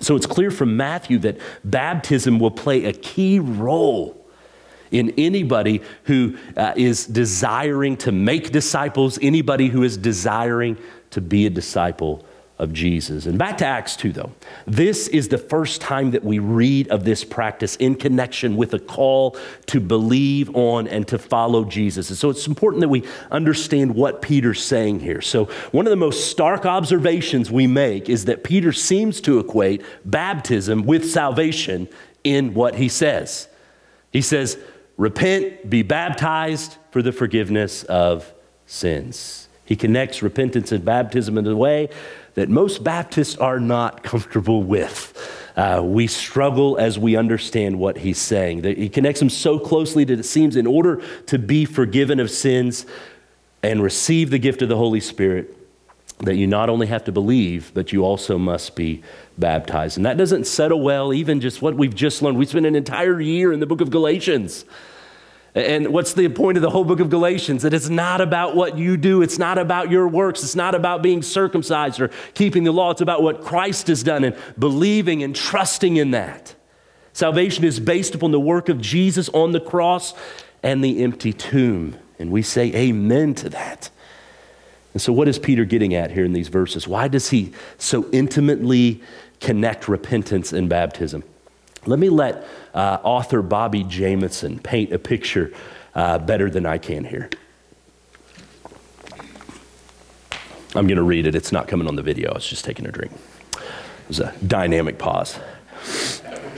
So 0.00 0.16
it's 0.16 0.26
clear 0.26 0.50
from 0.50 0.76
Matthew 0.76 1.18
that 1.20 1.38
baptism 1.64 2.38
will 2.38 2.50
play 2.50 2.84
a 2.84 2.92
key 2.92 3.38
role 3.38 4.22
in 4.90 5.12
anybody 5.16 5.82
who 6.04 6.36
uh, 6.56 6.74
is 6.76 7.06
desiring 7.06 7.96
to 7.98 8.12
make 8.12 8.52
disciples, 8.52 9.18
anybody 9.20 9.68
who 9.68 9.82
is 9.82 9.96
desiring 9.96 10.76
to 11.10 11.20
be 11.20 11.46
a 11.46 11.50
disciple 11.50 12.24
of 12.58 12.72
Jesus. 12.72 13.26
And 13.26 13.38
back 13.38 13.58
to 13.58 13.66
Acts 13.66 13.96
2, 13.96 14.12
though. 14.12 14.32
This 14.66 15.08
is 15.08 15.28
the 15.28 15.38
first 15.38 15.82
time 15.82 16.12
that 16.12 16.24
we 16.24 16.38
read 16.38 16.88
of 16.88 17.04
this 17.04 17.22
practice 17.22 17.76
in 17.76 17.96
connection 17.96 18.56
with 18.56 18.72
a 18.72 18.78
call 18.78 19.36
to 19.66 19.78
believe 19.78 20.54
on 20.56 20.88
and 20.88 21.06
to 21.08 21.18
follow 21.18 21.64
Jesus. 21.64 22.08
And 22.08 22.18
so 22.18 22.30
it's 22.30 22.46
important 22.46 22.80
that 22.80 22.88
we 22.88 23.04
understand 23.30 23.94
what 23.94 24.22
Peter's 24.22 24.64
saying 24.64 25.00
here. 25.00 25.20
So, 25.20 25.46
one 25.72 25.86
of 25.86 25.90
the 25.90 25.96
most 25.96 26.30
stark 26.30 26.64
observations 26.64 27.50
we 27.50 27.66
make 27.66 28.08
is 28.08 28.24
that 28.24 28.42
Peter 28.42 28.72
seems 28.72 29.20
to 29.22 29.38
equate 29.38 29.84
baptism 30.06 30.86
with 30.86 31.10
salvation 31.10 31.88
in 32.24 32.54
what 32.54 32.76
he 32.76 32.88
says. 32.88 33.48
He 34.12 34.22
says, 34.22 34.58
Repent, 34.96 35.68
be 35.68 35.82
baptized 35.82 36.78
for 36.90 37.02
the 37.02 37.12
forgiveness 37.12 37.82
of 37.84 38.32
sins. 38.64 39.48
He 39.66 39.76
connects 39.76 40.22
repentance 40.22 40.72
and 40.72 40.82
baptism 40.84 41.36
in 41.36 41.46
a 41.46 41.54
way 41.54 41.90
that 42.36 42.48
most 42.48 42.84
Baptists 42.84 43.36
are 43.36 43.58
not 43.58 44.02
comfortable 44.04 44.62
with. 44.62 45.12
Uh, 45.56 45.80
we 45.82 46.06
struggle 46.06 46.76
as 46.76 46.98
we 46.98 47.16
understand 47.16 47.78
what 47.78 47.98
he's 47.98 48.18
saying. 48.18 48.62
He 48.62 48.88
connects 48.90 49.20
them 49.20 49.30
so 49.30 49.58
closely 49.58 50.04
that 50.04 50.20
it 50.20 50.24
seems 50.24 50.54
in 50.54 50.66
order 50.66 51.02
to 51.26 51.38
be 51.38 51.64
forgiven 51.64 52.20
of 52.20 52.30
sins 52.30 52.86
and 53.62 53.82
receive 53.82 54.30
the 54.30 54.38
gift 54.38 54.60
of 54.60 54.68
the 54.68 54.76
Holy 54.76 55.00
Spirit, 55.00 55.56
that 56.18 56.36
you 56.36 56.46
not 56.46 56.68
only 56.68 56.86
have 56.86 57.04
to 57.04 57.12
believe, 57.12 57.72
but 57.72 57.90
you 57.90 58.04
also 58.04 58.36
must 58.36 58.76
be 58.76 59.02
baptized. 59.38 59.96
And 59.96 60.04
that 60.04 60.18
doesn't 60.18 60.46
settle 60.46 60.82
well, 60.82 61.14
even 61.14 61.40
just 61.40 61.62
what 61.62 61.74
we've 61.74 61.94
just 61.94 62.20
learned. 62.20 62.36
We 62.36 62.44
spent 62.44 62.66
an 62.66 62.76
entire 62.76 63.18
year 63.18 63.50
in 63.50 63.60
the 63.60 63.66
book 63.66 63.80
of 63.80 63.90
Galatians 63.90 64.66
and 65.56 65.88
what's 65.88 66.12
the 66.12 66.28
point 66.28 66.58
of 66.58 66.62
the 66.62 66.68
whole 66.68 66.84
book 66.84 67.00
of 67.00 67.08
Galatians? 67.08 67.62
That 67.62 67.72
it's 67.72 67.88
not 67.88 68.20
about 68.20 68.54
what 68.54 68.76
you 68.76 68.98
do, 68.98 69.22
it's 69.22 69.38
not 69.38 69.56
about 69.56 69.90
your 69.90 70.06
works, 70.06 70.42
it's 70.44 70.54
not 70.54 70.74
about 70.74 71.02
being 71.02 71.22
circumcised 71.22 71.98
or 71.98 72.10
keeping 72.34 72.64
the 72.64 72.72
law, 72.72 72.90
it's 72.90 73.00
about 73.00 73.22
what 73.22 73.42
Christ 73.42 73.86
has 73.86 74.02
done 74.02 74.22
and 74.22 74.36
believing 74.58 75.22
and 75.22 75.34
trusting 75.34 75.96
in 75.96 76.10
that. 76.10 76.54
Salvation 77.14 77.64
is 77.64 77.80
based 77.80 78.14
upon 78.14 78.32
the 78.32 78.40
work 78.40 78.68
of 78.68 78.82
Jesus 78.82 79.30
on 79.30 79.52
the 79.52 79.60
cross 79.60 80.12
and 80.62 80.84
the 80.84 81.02
empty 81.02 81.32
tomb. 81.32 81.96
And 82.18 82.30
we 82.30 82.42
say 82.42 82.74
amen 82.74 83.34
to 83.36 83.48
that. 83.48 83.88
And 84.92 85.00
so, 85.00 85.10
what 85.10 85.26
is 85.26 85.38
Peter 85.38 85.64
getting 85.64 85.94
at 85.94 86.10
here 86.10 86.26
in 86.26 86.34
these 86.34 86.48
verses? 86.48 86.86
Why 86.86 87.08
does 87.08 87.30
he 87.30 87.52
so 87.78 88.10
intimately 88.12 89.02
connect 89.40 89.88
repentance 89.88 90.52
and 90.52 90.68
baptism? 90.68 91.24
Let 91.86 91.98
me 91.98 92.08
let 92.08 92.46
uh, 92.74 92.98
author 93.02 93.42
Bobby 93.42 93.84
Jamieson 93.84 94.58
paint 94.58 94.92
a 94.92 94.98
picture 94.98 95.52
uh, 95.94 96.18
better 96.18 96.50
than 96.50 96.66
I 96.66 96.78
can 96.78 97.04
here. 97.04 97.30
I'm 100.74 100.86
going 100.86 100.96
to 100.96 101.02
read 101.02 101.26
it. 101.26 101.34
It's 101.34 101.52
not 101.52 101.68
coming 101.68 101.88
on 101.88 101.96
the 101.96 102.02
video. 102.02 102.32
I 102.32 102.34
was 102.34 102.46
just 102.46 102.64
taking 102.64 102.86
a 102.86 102.92
drink. 102.92 103.12
It 103.54 104.08
was 104.08 104.20
a 104.20 104.34
dynamic 104.46 104.98
pause. 104.98 105.38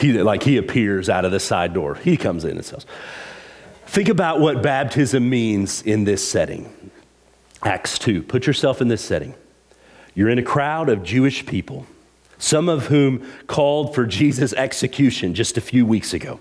He, 0.01 0.13
like 0.23 0.43
he 0.43 0.57
appears 0.57 1.09
out 1.09 1.25
of 1.25 1.33
the 1.33 1.41
side 1.41 1.75
door. 1.75 1.95
He 1.97 2.17
comes 2.17 2.45
in 2.45 2.53
and 2.53 2.65
says, 2.65 2.87
Think 3.87 4.09
about 4.09 4.39
what 4.41 4.63
baptism 4.63 5.29
means 5.31 5.83
in 5.83 6.05
this 6.05 6.27
setting. 6.29 6.91
Acts 7.63 7.99
2. 7.99 8.23
Put 8.23 8.47
yourself 8.47 8.81
in 8.81 8.89
this 8.89 9.03
setting. 9.03 9.35
You're 10.15 10.29
in 10.29 10.39
a 10.39 10.43
crowd 10.43 10.89
of 10.89 11.03
Jewish 11.03 11.47
people, 11.47 11.87
some 12.39 12.69
of 12.69 12.87
whom 12.87 13.27
called 13.47 13.95
for 13.95 14.07
Jesus' 14.07 14.53
execution 14.53 15.35
just 15.35 15.57
a 15.57 15.61
few 15.61 15.85
weeks 15.85 16.15
ago. 16.15 16.41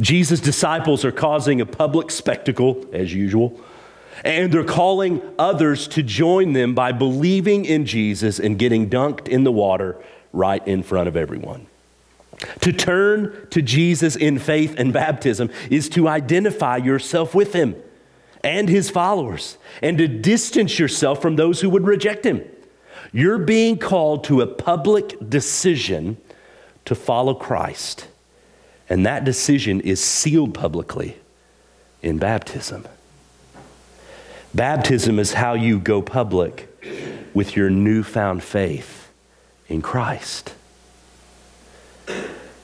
Jesus' 0.00 0.40
disciples 0.40 1.04
are 1.04 1.12
causing 1.12 1.60
a 1.60 1.66
public 1.66 2.10
spectacle, 2.10 2.84
as 2.92 3.12
usual, 3.12 3.58
and 4.24 4.52
they're 4.52 4.64
calling 4.64 5.20
others 5.38 5.88
to 5.88 6.02
join 6.02 6.52
them 6.52 6.74
by 6.74 6.92
believing 6.92 7.64
in 7.64 7.86
Jesus 7.86 8.38
and 8.38 8.58
getting 8.58 8.88
dunked 8.88 9.28
in 9.28 9.44
the 9.44 9.52
water 9.52 9.96
right 10.32 10.66
in 10.66 10.82
front 10.82 11.08
of 11.08 11.16
everyone. 11.16 11.66
To 12.60 12.72
turn 12.72 13.48
to 13.50 13.62
Jesus 13.62 14.16
in 14.16 14.38
faith 14.38 14.74
and 14.78 14.92
baptism 14.92 15.50
is 15.70 15.88
to 15.90 16.08
identify 16.08 16.76
yourself 16.76 17.34
with 17.34 17.52
him 17.52 17.76
and 18.44 18.68
his 18.68 18.90
followers 18.90 19.56
and 19.82 19.96
to 19.98 20.06
distance 20.06 20.78
yourself 20.78 21.22
from 21.22 21.36
those 21.36 21.60
who 21.60 21.70
would 21.70 21.86
reject 21.86 22.24
him. 22.24 22.42
You're 23.12 23.38
being 23.38 23.78
called 23.78 24.24
to 24.24 24.40
a 24.40 24.46
public 24.46 25.16
decision 25.28 26.16
to 26.84 26.94
follow 26.94 27.34
Christ, 27.34 28.08
and 28.88 29.04
that 29.06 29.24
decision 29.24 29.80
is 29.80 30.02
sealed 30.02 30.54
publicly 30.54 31.16
in 32.02 32.18
baptism. 32.18 32.86
Baptism 34.54 35.18
is 35.18 35.34
how 35.34 35.54
you 35.54 35.78
go 35.78 36.00
public 36.00 36.68
with 37.34 37.56
your 37.56 37.68
newfound 37.68 38.42
faith 38.42 39.10
in 39.68 39.82
Christ. 39.82 40.54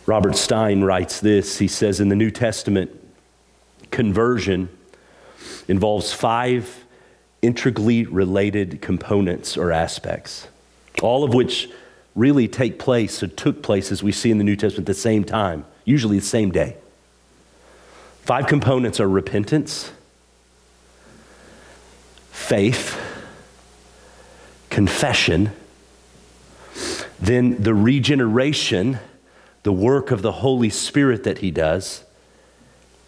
Robert 0.06 0.36
Stein 0.36 0.82
writes 0.82 1.20
this. 1.20 1.58
He 1.58 1.68
says 1.68 2.00
in 2.00 2.08
the 2.08 2.16
New 2.16 2.30
Testament, 2.30 2.90
conversion 3.90 4.68
involves 5.68 6.12
five 6.12 6.81
integrally 7.42 8.04
related 8.06 8.80
components 8.80 9.56
or 9.56 9.72
aspects, 9.72 10.48
all 11.02 11.24
of 11.24 11.34
which 11.34 11.68
really 12.14 12.48
take 12.48 12.78
place 12.78 13.22
or 13.22 13.26
took 13.26 13.62
place 13.62 13.90
as 13.92 14.02
we 14.02 14.12
see 14.12 14.30
in 14.30 14.38
the 14.38 14.44
New 14.44 14.56
Testament 14.56 14.88
at 14.88 14.94
the 14.94 15.00
same 15.00 15.24
time, 15.24 15.64
usually 15.84 16.18
the 16.18 16.24
same 16.24 16.50
day. 16.50 16.76
Five 18.22 18.46
components 18.46 19.00
are 19.00 19.08
repentance, 19.08 19.90
faith, 22.30 22.98
confession, 24.70 25.50
then 27.20 27.62
the 27.62 27.74
regeneration 27.74 28.98
the 29.62 29.72
work 29.72 30.10
of 30.10 30.22
the 30.22 30.32
Holy 30.32 30.70
Spirit 30.70 31.24
that 31.24 31.38
he 31.38 31.50
does, 31.50 32.04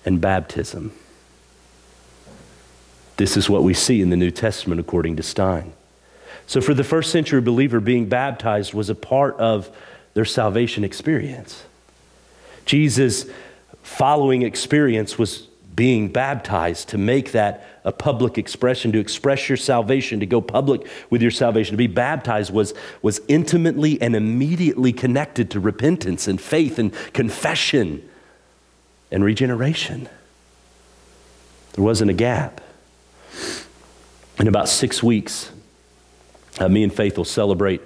and 0.04 0.20
baptism. 0.20 0.92
This 3.16 3.36
is 3.36 3.48
what 3.48 3.62
we 3.62 3.74
see 3.74 4.00
in 4.00 4.10
the 4.10 4.16
New 4.16 4.30
Testament 4.30 4.80
according 4.80 5.16
to 5.16 5.22
Stein. 5.22 5.72
So, 6.46 6.60
for 6.60 6.74
the 6.74 6.84
first 6.84 7.10
century 7.10 7.40
believer, 7.40 7.80
being 7.80 8.08
baptized 8.08 8.74
was 8.74 8.90
a 8.90 8.94
part 8.94 9.36
of 9.36 9.74
their 10.14 10.24
salvation 10.24 10.84
experience. 10.84 11.64
Jesus' 12.66 13.26
following 13.82 14.42
experience 14.42 15.18
was 15.18 15.48
being 15.74 16.08
baptized 16.08 16.88
to 16.90 16.98
make 16.98 17.32
that 17.32 17.66
a 17.84 17.92
public 17.92 18.38
expression, 18.38 18.92
to 18.92 18.98
express 18.98 19.48
your 19.48 19.56
salvation, 19.56 20.20
to 20.20 20.26
go 20.26 20.40
public 20.40 20.86
with 21.10 21.20
your 21.20 21.30
salvation. 21.30 21.72
To 21.72 21.76
be 21.76 21.88
baptized 21.88 22.52
was, 22.52 22.74
was 23.02 23.20
intimately 23.28 24.00
and 24.00 24.14
immediately 24.14 24.92
connected 24.92 25.50
to 25.50 25.60
repentance 25.60 26.28
and 26.28 26.40
faith 26.40 26.78
and 26.78 26.92
confession 27.12 28.08
and 29.10 29.24
regeneration. 29.24 30.08
There 31.72 31.84
wasn't 31.84 32.10
a 32.10 32.14
gap. 32.14 32.60
In 34.38 34.48
about 34.48 34.68
six 34.68 35.02
weeks, 35.02 35.50
uh, 36.58 36.68
me 36.68 36.82
and 36.82 36.92
Faith 36.92 37.16
will 37.16 37.24
celebrate 37.24 37.80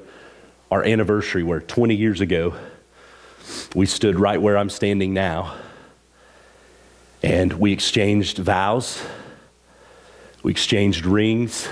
our 0.70 0.84
anniversary 0.84 1.42
where 1.42 1.60
20 1.60 1.94
years 1.94 2.20
ago 2.20 2.54
we 3.74 3.86
stood 3.86 4.18
right 4.18 4.40
where 4.40 4.56
I'm 4.56 4.70
standing 4.70 5.14
now 5.14 5.56
and 7.22 7.52
we 7.54 7.72
exchanged 7.72 8.38
vows, 8.38 9.02
we 10.42 10.52
exchanged 10.52 11.04
rings. 11.04 11.68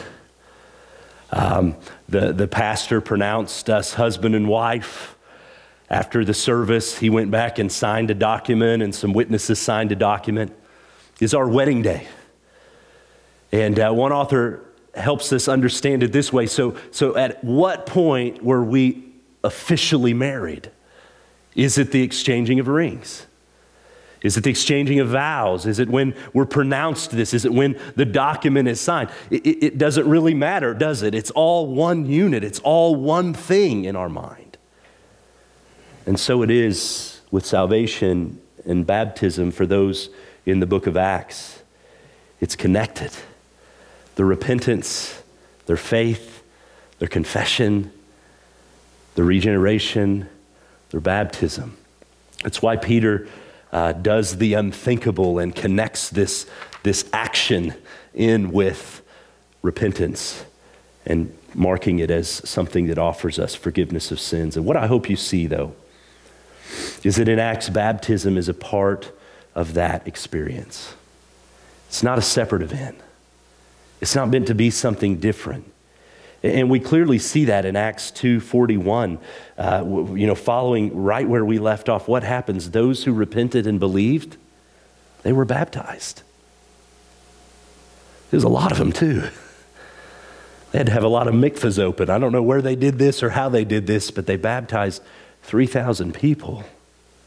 Um, 1.30 1.76
the, 2.08 2.32
the 2.32 2.48
pastor 2.48 3.00
pronounced 3.00 3.70
us 3.70 3.94
husband 3.94 4.34
and 4.34 4.48
wife. 4.48 5.16
After 5.88 6.24
the 6.24 6.34
service, 6.34 6.98
he 6.98 7.10
went 7.10 7.30
back 7.30 7.58
and 7.58 7.70
signed 7.70 8.10
a 8.10 8.14
document, 8.14 8.82
and 8.82 8.92
some 8.92 9.12
witnesses 9.12 9.60
signed 9.60 9.92
a 9.92 9.96
document. 9.96 10.52
Is 11.20 11.32
our 11.32 11.48
wedding 11.48 11.82
day. 11.82 12.08
And 13.56 13.80
uh, 13.80 13.90
one 13.90 14.12
author 14.12 14.60
helps 14.94 15.32
us 15.32 15.48
understand 15.48 16.02
it 16.02 16.12
this 16.12 16.30
way. 16.30 16.46
So, 16.46 16.76
so, 16.90 17.16
at 17.16 17.42
what 17.42 17.86
point 17.86 18.44
were 18.44 18.62
we 18.62 19.02
officially 19.42 20.12
married? 20.12 20.70
Is 21.54 21.78
it 21.78 21.90
the 21.90 22.02
exchanging 22.02 22.60
of 22.60 22.68
rings? 22.68 23.24
Is 24.20 24.36
it 24.36 24.44
the 24.44 24.50
exchanging 24.50 25.00
of 25.00 25.08
vows? 25.08 25.64
Is 25.64 25.78
it 25.78 25.88
when 25.88 26.14
we're 26.34 26.44
pronounced 26.44 27.12
this? 27.12 27.32
Is 27.32 27.46
it 27.46 27.52
when 27.52 27.80
the 27.94 28.04
document 28.04 28.68
is 28.68 28.78
signed? 28.78 29.08
It, 29.30 29.46
it, 29.46 29.64
it, 29.64 29.78
doesn't 29.78 30.06
really 30.06 30.34
matter, 30.34 30.74
does 30.74 31.02
it? 31.02 31.14
It's 31.14 31.30
all 31.30 31.66
one 31.66 32.04
unit, 32.04 32.44
it's 32.44 32.58
all 32.58 32.94
one 32.94 33.32
thing 33.32 33.86
in 33.86 33.96
our 33.96 34.10
mind. 34.10 34.58
And 36.04 36.20
so 36.20 36.42
it 36.42 36.50
is 36.50 37.22
with 37.30 37.46
salvation 37.46 38.38
and 38.66 38.86
baptism 38.86 39.50
for 39.50 39.64
those 39.64 40.10
in 40.44 40.60
the 40.60 40.66
book 40.66 40.86
of 40.86 40.98
Acts. 40.98 41.62
It's 42.38 42.54
connected. 42.54 43.12
Their 44.16 44.26
repentance, 44.26 45.22
their 45.66 45.76
faith, 45.76 46.42
their 46.98 47.08
confession, 47.08 47.92
their 49.14 49.24
regeneration, 49.24 50.28
their 50.90 51.00
baptism. 51.00 51.76
That's 52.42 52.60
why 52.60 52.76
Peter 52.76 53.28
uh, 53.72 53.92
does 53.92 54.38
the 54.38 54.54
unthinkable 54.54 55.38
and 55.38 55.54
connects 55.54 56.10
this, 56.10 56.46
this 56.82 57.08
action 57.12 57.74
in 58.14 58.50
with 58.50 59.02
repentance 59.62 60.44
and 61.04 61.36
marking 61.54 61.98
it 61.98 62.10
as 62.10 62.28
something 62.28 62.86
that 62.86 62.98
offers 62.98 63.38
us 63.38 63.54
forgiveness 63.54 64.10
of 64.10 64.20
sins. 64.20 64.56
And 64.56 64.66
what 64.66 64.76
I 64.76 64.86
hope 64.86 65.08
you 65.08 65.16
see, 65.16 65.46
though, 65.46 65.74
is 67.02 67.16
that 67.16 67.28
in 67.28 67.38
Acts, 67.38 67.68
baptism 67.68 68.36
is 68.36 68.48
a 68.48 68.54
part 68.54 69.12
of 69.54 69.74
that 69.74 70.06
experience. 70.06 70.94
It's 71.88 72.02
not 72.02 72.18
a 72.18 72.22
separate 72.22 72.62
event, 72.62 72.98
it's 74.00 74.14
not 74.14 74.28
meant 74.28 74.46
to 74.48 74.54
be 74.54 74.70
something 74.70 75.18
different. 75.18 75.72
And 76.42 76.70
we 76.70 76.80
clearly 76.80 77.18
see 77.18 77.46
that 77.46 77.64
in 77.64 77.76
Acts 77.76 78.10
2:41. 78.10 79.18
Uh, 79.58 79.84
you 80.14 80.26
know, 80.26 80.34
following 80.34 80.94
right 80.94 81.28
where 81.28 81.44
we 81.44 81.58
left 81.58 81.88
off, 81.88 82.08
what 82.08 82.22
happens? 82.22 82.70
Those 82.70 83.04
who 83.04 83.12
repented 83.12 83.66
and 83.66 83.80
believed, 83.80 84.36
they 85.22 85.32
were 85.32 85.44
baptized. 85.44 86.22
There's 88.30 88.44
a 88.44 88.48
lot 88.48 88.72
of 88.72 88.78
them 88.78 88.92
too. 88.92 89.24
They 90.72 90.80
had 90.80 90.88
to 90.88 90.92
have 90.92 91.04
a 91.04 91.08
lot 91.08 91.28
of 91.28 91.32
mikvahs 91.32 91.78
open. 91.78 92.10
I 92.10 92.18
don't 92.18 92.32
know 92.32 92.42
where 92.42 92.60
they 92.60 92.74
did 92.74 92.98
this 92.98 93.22
or 93.22 93.30
how 93.30 93.48
they 93.48 93.64
did 93.64 93.86
this, 93.86 94.10
but 94.10 94.26
they 94.26 94.36
baptized 94.36 95.00
3,000 95.44 96.12
people 96.12 96.64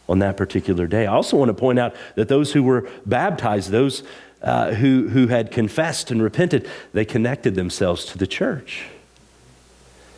on 0.10 0.20
that 0.20 0.36
particular 0.38 0.88
day. 0.88 1.08
I 1.08 1.14
also 1.14 1.38
want 1.38 1.50
to 1.50 1.54
point 1.54 1.80
out 1.80 1.96
that 2.16 2.28
those 2.28 2.52
who 2.52 2.62
were 2.62 2.90
baptized, 3.06 3.72
those 3.72 4.04
uh, 4.42 4.74
who, 4.74 5.10
who 5.10 5.28
had 5.28 5.52
confessed 5.52 6.12
and 6.12 6.22
repented, 6.22 6.68
they 6.94 7.06
connected 7.06 7.56
themselves 7.56 8.06
to 8.06 8.18
the 8.18 8.28
church. 8.28 8.86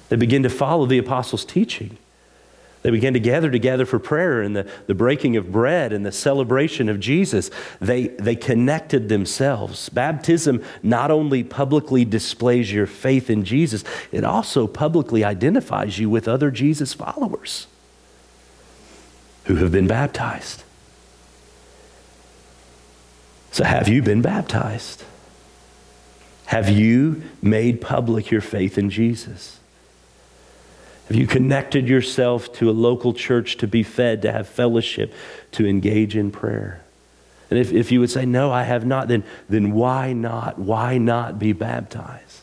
They 0.09 0.15
begin 0.15 0.43
to 0.43 0.49
follow 0.49 0.85
the 0.85 0.97
apostles' 0.97 1.45
teaching. 1.45 1.97
They 2.81 2.89
began 2.89 3.13
to 3.13 3.19
gather 3.19 3.51
together 3.51 3.85
for 3.85 3.99
prayer 3.99 4.41
and 4.41 4.55
the, 4.55 4.69
the 4.87 4.95
breaking 4.95 5.37
of 5.37 5.51
bread 5.51 5.93
and 5.93 6.05
the 6.05 6.11
celebration 6.11 6.89
of 6.89 6.99
Jesus. 6.99 7.51
They, 7.79 8.07
they 8.07 8.35
connected 8.35 9.07
themselves. 9.07 9.89
Baptism 9.89 10.63
not 10.81 11.11
only 11.11 11.43
publicly 11.43 12.05
displays 12.05 12.73
your 12.73 12.87
faith 12.87 13.29
in 13.29 13.43
Jesus, 13.43 13.83
it 14.11 14.23
also 14.23 14.65
publicly 14.65 15.23
identifies 15.23 15.99
you 15.99 16.09
with 16.09 16.27
other 16.27 16.49
Jesus 16.49 16.93
followers 16.93 17.67
who 19.45 19.57
have 19.57 19.71
been 19.71 19.87
baptized. 19.87 20.60
So, 23.51 23.65
have 23.65 23.89
you 23.89 24.01
been 24.01 24.21
baptized? 24.21 25.03
Have 26.45 26.69
you 26.69 27.23
made 27.41 27.81
public 27.81 28.31
your 28.31 28.41
faith 28.41 28.77
in 28.77 28.89
Jesus? 28.89 29.59
Have 31.07 31.17
you 31.17 31.27
connected 31.27 31.89
yourself 31.89 32.53
to 32.53 32.69
a 32.69 32.71
local 32.71 33.13
church 33.13 33.57
to 33.57 33.67
be 33.67 33.83
fed, 33.83 34.21
to 34.21 34.31
have 34.31 34.47
fellowship, 34.47 35.13
to 35.51 35.67
engage 35.67 36.15
in 36.15 36.31
prayer? 36.31 36.81
And 37.49 37.59
if, 37.59 37.73
if 37.73 37.91
you 37.91 37.99
would 37.99 38.09
say, 38.09 38.25
No, 38.25 38.51
I 38.51 38.63
have 38.63 38.85
not, 38.85 39.09
then, 39.09 39.25
then 39.49 39.73
why 39.73 40.13
not? 40.13 40.57
Why 40.57 40.97
not 40.97 41.37
be 41.37 41.51
baptized? 41.51 42.41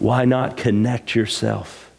Why 0.00 0.24
not 0.24 0.56
connect 0.56 1.14
yourself? 1.14 1.90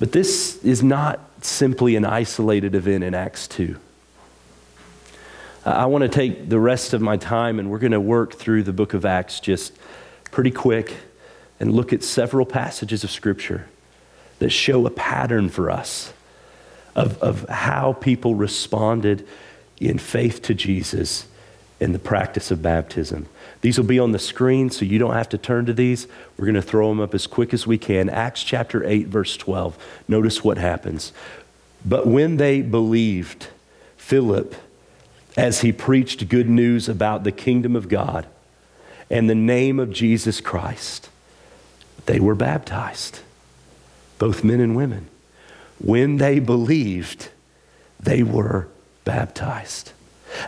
But 0.00 0.10
this 0.10 0.62
is 0.64 0.82
not 0.82 1.20
simply 1.42 1.94
an 1.94 2.04
isolated 2.04 2.74
event 2.74 3.04
in 3.04 3.14
Acts 3.14 3.46
2. 3.46 3.78
Uh, 5.66 5.70
I 5.70 5.86
want 5.86 6.02
to 6.02 6.08
take 6.08 6.48
the 6.48 6.60
rest 6.60 6.92
of 6.92 7.00
my 7.00 7.16
time 7.16 7.58
and 7.58 7.68
we're 7.68 7.80
going 7.80 7.90
to 7.90 8.00
work 8.00 8.34
through 8.34 8.62
the 8.62 8.72
book 8.72 8.94
of 8.94 9.04
Acts 9.04 9.40
just 9.40 9.76
pretty 10.30 10.52
quick 10.52 10.94
and 11.58 11.72
look 11.72 11.92
at 11.92 12.04
several 12.04 12.46
passages 12.46 13.02
of 13.02 13.10
Scripture 13.10 13.66
that 14.38 14.50
show 14.50 14.86
a 14.86 14.90
pattern 14.90 15.48
for 15.48 15.68
us 15.68 16.12
of, 16.94 17.20
of 17.20 17.48
how 17.48 17.94
people 17.94 18.36
responded 18.36 19.26
in 19.80 19.98
faith 19.98 20.40
to 20.42 20.54
Jesus 20.54 21.26
in 21.80 21.92
the 21.92 21.98
practice 21.98 22.52
of 22.52 22.62
baptism. 22.62 23.26
These 23.60 23.76
will 23.76 23.86
be 23.86 23.98
on 23.98 24.12
the 24.12 24.20
screen, 24.20 24.70
so 24.70 24.84
you 24.84 25.00
don't 25.00 25.14
have 25.14 25.28
to 25.30 25.38
turn 25.38 25.66
to 25.66 25.72
these. 25.72 26.06
We're 26.36 26.46
going 26.46 26.54
to 26.54 26.62
throw 26.62 26.88
them 26.90 27.00
up 27.00 27.12
as 27.12 27.26
quick 27.26 27.52
as 27.52 27.66
we 27.66 27.76
can. 27.76 28.08
Acts 28.08 28.44
chapter 28.44 28.86
8, 28.86 29.08
verse 29.08 29.36
12. 29.36 29.76
Notice 30.06 30.44
what 30.44 30.58
happens. 30.58 31.12
But 31.84 32.06
when 32.06 32.36
they 32.36 32.62
believed 32.62 33.48
Philip 33.96 34.54
as 35.36 35.60
he 35.60 35.72
preached 35.72 36.28
good 36.28 36.48
news 36.48 36.88
about 36.88 37.24
the 37.24 37.32
kingdom 37.32 37.76
of 37.76 37.88
God 37.88 38.26
and 39.10 39.28
the 39.28 39.34
name 39.34 39.78
of 39.78 39.92
Jesus 39.92 40.40
Christ, 40.40 41.10
they 42.06 42.18
were 42.18 42.34
baptized, 42.34 43.20
both 44.18 44.42
men 44.42 44.60
and 44.60 44.74
women. 44.74 45.08
When 45.78 46.16
they 46.16 46.38
believed, 46.38 47.28
they 48.00 48.22
were 48.22 48.68
baptized. 49.04 49.92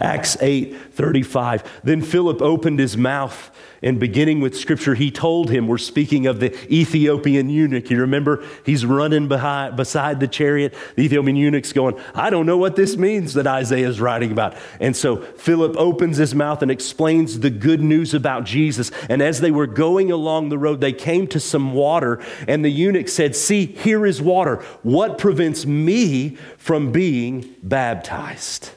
Acts 0.00 0.36
8 0.40 0.76
35. 0.92 1.80
Then 1.84 2.02
Philip 2.02 2.42
opened 2.42 2.78
his 2.78 2.96
mouth 2.96 3.50
and 3.82 4.00
beginning 4.00 4.40
with 4.40 4.58
scripture, 4.58 4.94
he 4.94 5.10
told 5.10 5.50
him, 5.50 5.68
we're 5.68 5.78
speaking 5.78 6.26
of 6.26 6.40
the 6.40 6.52
Ethiopian 6.72 7.48
eunuch. 7.48 7.90
You 7.90 8.00
remember 8.00 8.44
he's 8.66 8.84
running 8.84 9.28
behind, 9.28 9.76
beside 9.76 10.18
the 10.18 10.26
chariot. 10.26 10.74
The 10.96 11.02
Ethiopian 11.02 11.36
eunuch's 11.36 11.72
going, 11.72 11.98
I 12.14 12.30
don't 12.30 12.46
know 12.46 12.56
what 12.56 12.74
this 12.74 12.96
means 12.96 13.34
that 13.34 13.46
Isaiah 13.46 13.88
is 13.88 14.00
writing 14.00 14.32
about. 14.32 14.56
And 14.80 14.96
so 14.96 15.16
Philip 15.16 15.76
opens 15.76 16.16
his 16.16 16.34
mouth 16.34 16.60
and 16.62 16.70
explains 16.70 17.38
the 17.38 17.50
good 17.50 17.80
news 17.80 18.14
about 18.14 18.44
Jesus. 18.44 18.90
And 19.08 19.22
as 19.22 19.40
they 19.40 19.52
were 19.52 19.68
going 19.68 20.10
along 20.10 20.48
the 20.48 20.58
road, 20.58 20.80
they 20.80 20.92
came 20.92 21.28
to 21.28 21.40
some 21.40 21.72
water, 21.72 22.20
and 22.48 22.64
the 22.64 22.70
eunuch 22.70 23.08
said, 23.08 23.36
See, 23.36 23.66
here 23.66 24.04
is 24.04 24.20
water. 24.20 24.56
What 24.82 25.18
prevents 25.18 25.66
me 25.66 26.36
from 26.56 26.90
being 26.90 27.54
baptized? 27.62 28.72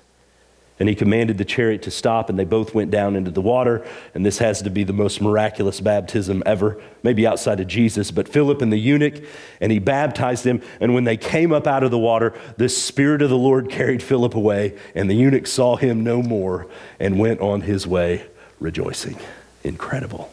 And 0.81 0.89
he 0.89 0.95
commanded 0.95 1.37
the 1.37 1.45
chariot 1.45 1.83
to 1.83 1.91
stop, 1.91 2.27
and 2.27 2.39
they 2.39 2.43
both 2.43 2.73
went 2.73 2.89
down 2.89 3.15
into 3.15 3.29
the 3.29 3.39
water. 3.39 3.85
And 4.15 4.25
this 4.25 4.39
has 4.39 4.63
to 4.63 4.71
be 4.71 4.83
the 4.83 4.93
most 4.93 5.21
miraculous 5.21 5.79
baptism 5.79 6.41
ever, 6.43 6.81
maybe 7.03 7.27
outside 7.27 7.59
of 7.59 7.67
Jesus. 7.67 8.09
But 8.09 8.27
Philip 8.27 8.63
and 8.63 8.73
the 8.73 8.79
eunuch, 8.79 9.23
and 9.59 9.71
he 9.71 9.77
baptized 9.77 10.43
them. 10.43 10.59
And 10.79 10.95
when 10.95 11.03
they 11.03 11.17
came 11.17 11.51
up 11.53 11.67
out 11.67 11.83
of 11.83 11.91
the 11.91 11.99
water, 11.99 12.33
the 12.57 12.67
Spirit 12.67 13.21
of 13.21 13.29
the 13.29 13.37
Lord 13.37 13.69
carried 13.69 14.01
Philip 14.01 14.33
away, 14.33 14.75
and 14.95 15.07
the 15.07 15.13
eunuch 15.13 15.45
saw 15.45 15.75
him 15.75 16.03
no 16.03 16.23
more 16.23 16.65
and 16.99 17.19
went 17.19 17.41
on 17.41 17.61
his 17.61 17.85
way 17.85 18.25
rejoicing. 18.59 19.19
Incredible. 19.63 20.31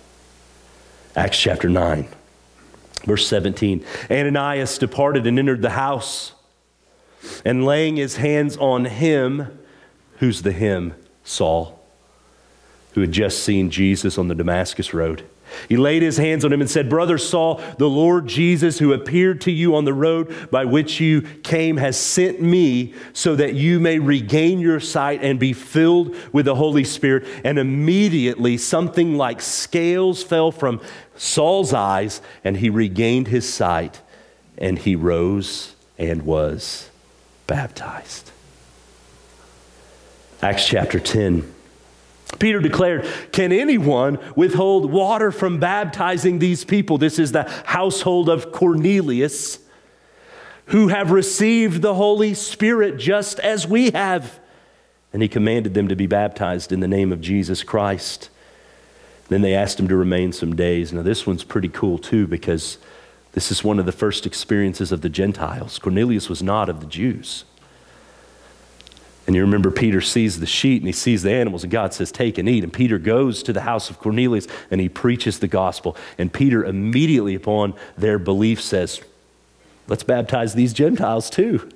Acts 1.14 1.38
chapter 1.38 1.68
9, 1.68 2.08
verse 3.04 3.26
17. 3.26 3.84
Ananias 4.10 4.78
departed 4.78 5.26
and 5.26 5.38
entered 5.38 5.60
the 5.60 5.68
house, 5.68 6.32
and 7.44 7.66
laying 7.66 7.96
his 7.96 8.16
hands 8.16 8.56
on 8.56 8.86
him, 8.86 9.58
Who's 10.18 10.42
the 10.42 10.52
him? 10.52 10.94
Saul, 11.24 11.78
who 12.94 13.02
had 13.02 13.12
just 13.12 13.42
seen 13.42 13.70
Jesus 13.70 14.16
on 14.16 14.28
the 14.28 14.34
Damascus 14.34 14.94
Road. 14.94 15.24
He 15.68 15.76
laid 15.76 16.02
his 16.02 16.16
hands 16.16 16.44
on 16.44 16.52
him 16.52 16.60
and 16.60 16.68
said, 16.68 16.88
Brother 16.88 17.18
Saul, 17.18 17.60
the 17.78 17.88
Lord 17.88 18.26
Jesus, 18.26 18.78
who 18.78 18.92
appeared 18.92 19.40
to 19.42 19.50
you 19.50 19.74
on 19.74 19.84
the 19.84 19.94
road 19.94 20.50
by 20.50 20.64
which 20.64 21.00
you 21.00 21.22
came, 21.22 21.78
has 21.78 21.98
sent 21.98 22.40
me 22.40 22.94
so 23.12 23.34
that 23.36 23.54
you 23.54 23.80
may 23.80 23.98
regain 23.98 24.58
your 24.58 24.80
sight 24.80 25.22
and 25.22 25.38
be 25.38 25.52
filled 25.52 26.14
with 26.32 26.44
the 26.44 26.54
Holy 26.54 26.84
Spirit. 26.84 27.26
And 27.44 27.58
immediately 27.58 28.58
something 28.58 29.16
like 29.16 29.40
scales 29.40 30.22
fell 30.22 30.50
from 30.52 30.80
Saul's 31.16 31.72
eyes, 31.72 32.20
and 32.44 32.58
he 32.58 32.70
regained 32.70 33.28
his 33.28 33.50
sight, 33.50 34.00
and 34.56 34.78
he 34.78 34.96
rose 34.96 35.74
and 35.96 36.22
was 36.22 36.90
baptized. 37.46 38.27
Acts 40.42 40.66
chapter 40.66 41.00
10. 41.00 41.54
Peter 42.38 42.60
declared, 42.60 43.06
Can 43.32 43.52
anyone 43.52 44.18
withhold 44.36 44.90
water 44.90 45.32
from 45.32 45.58
baptizing 45.58 46.38
these 46.38 46.64
people? 46.64 46.98
This 46.98 47.18
is 47.18 47.32
the 47.32 47.44
household 47.64 48.28
of 48.28 48.52
Cornelius, 48.52 49.58
who 50.66 50.88
have 50.88 51.10
received 51.10 51.82
the 51.82 51.94
Holy 51.94 52.34
Spirit 52.34 52.98
just 52.98 53.40
as 53.40 53.66
we 53.66 53.90
have. 53.90 54.38
And 55.12 55.22
he 55.22 55.28
commanded 55.28 55.74
them 55.74 55.88
to 55.88 55.96
be 55.96 56.06
baptized 56.06 56.70
in 56.70 56.80
the 56.80 56.88
name 56.88 57.12
of 57.12 57.20
Jesus 57.20 57.62
Christ. 57.62 58.28
Then 59.28 59.42
they 59.42 59.54
asked 59.54 59.80
him 59.80 59.88
to 59.88 59.96
remain 59.96 60.32
some 60.32 60.54
days. 60.54 60.92
Now, 60.92 61.02
this 61.02 61.26
one's 61.26 61.44
pretty 61.44 61.68
cool 61.68 61.98
too, 61.98 62.26
because 62.26 62.78
this 63.32 63.50
is 63.50 63.64
one 63.64 63.78
of 63.78 63.86
the 63.86 63.92
first 63.92 64.26
experiences 64.26 64.92
of 64.92 65.00
the 65.00 65.08
Gentiles. 65.08 65.78
Cornelius 65.78 66.28
was 66.28 66.42
not 66.42 66.68
of 66.68 66.80
the 66.80 66.86
Jews. 66.86 67.44
And 69.28 69.36
you 69.36 69.42
remember 69.42 69.70
Peter 69.70 70.00
sees 70.00 70.40
the 70.40 70.46
sheet 70.46 70.80
and 70.80 70.86
he 70.86 70.92
sees 70.92 71.22
the 71.22 71.30
animals, 71.30 71.62
and 71.62 71.70
God 71.70 71.92
says, 71.92 72.10
Take 72.10 72.38
and 72.38 72.48
eat. 72.48 72.64
And 72.64 72.72
Peter 72.72 72.98
goes 72.98 73.42
to 73.42 73.52
the 73.52 73.60
house 73.60 73.90
of 73.90 73.98
Cornelius 73.98 74.48
and 74.70 74.80
he 74.80 74.88
preaches 74.88 75.38
the 75.40 75.48
gospel. 75.48 75.98
And 76.16 76.32
Peter, 76.32 76.64
immediately 76.64 77.34
upon 77.34 77.74
their 77.98 78.18
belief, 78.18 78.58
says, 78.62 79.02
Let's 79.86 80.02
baptize 80.02 80.54
these 80.54 80.72
Gentiles 80.72 81.28
too. 81.28 81.68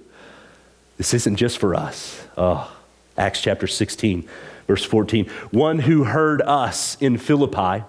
This 0.96 1.12
isn't 1.12 1.36
just 1.36 1.58
for 1.58 1.74
us. 1.74 2.26
Oh, 2.38 2.74
Acts 3.18 3.42
chapter 3.42 3.66
16, 3.66 4.26
verse 4.66 4.84
14. 4.86 5.26
One 5.50 5.80
who 5.80 6.04
heard 6.04 6.40
us 6.40 6.96
in 7.02 7.18
Philippi 7.18 7.84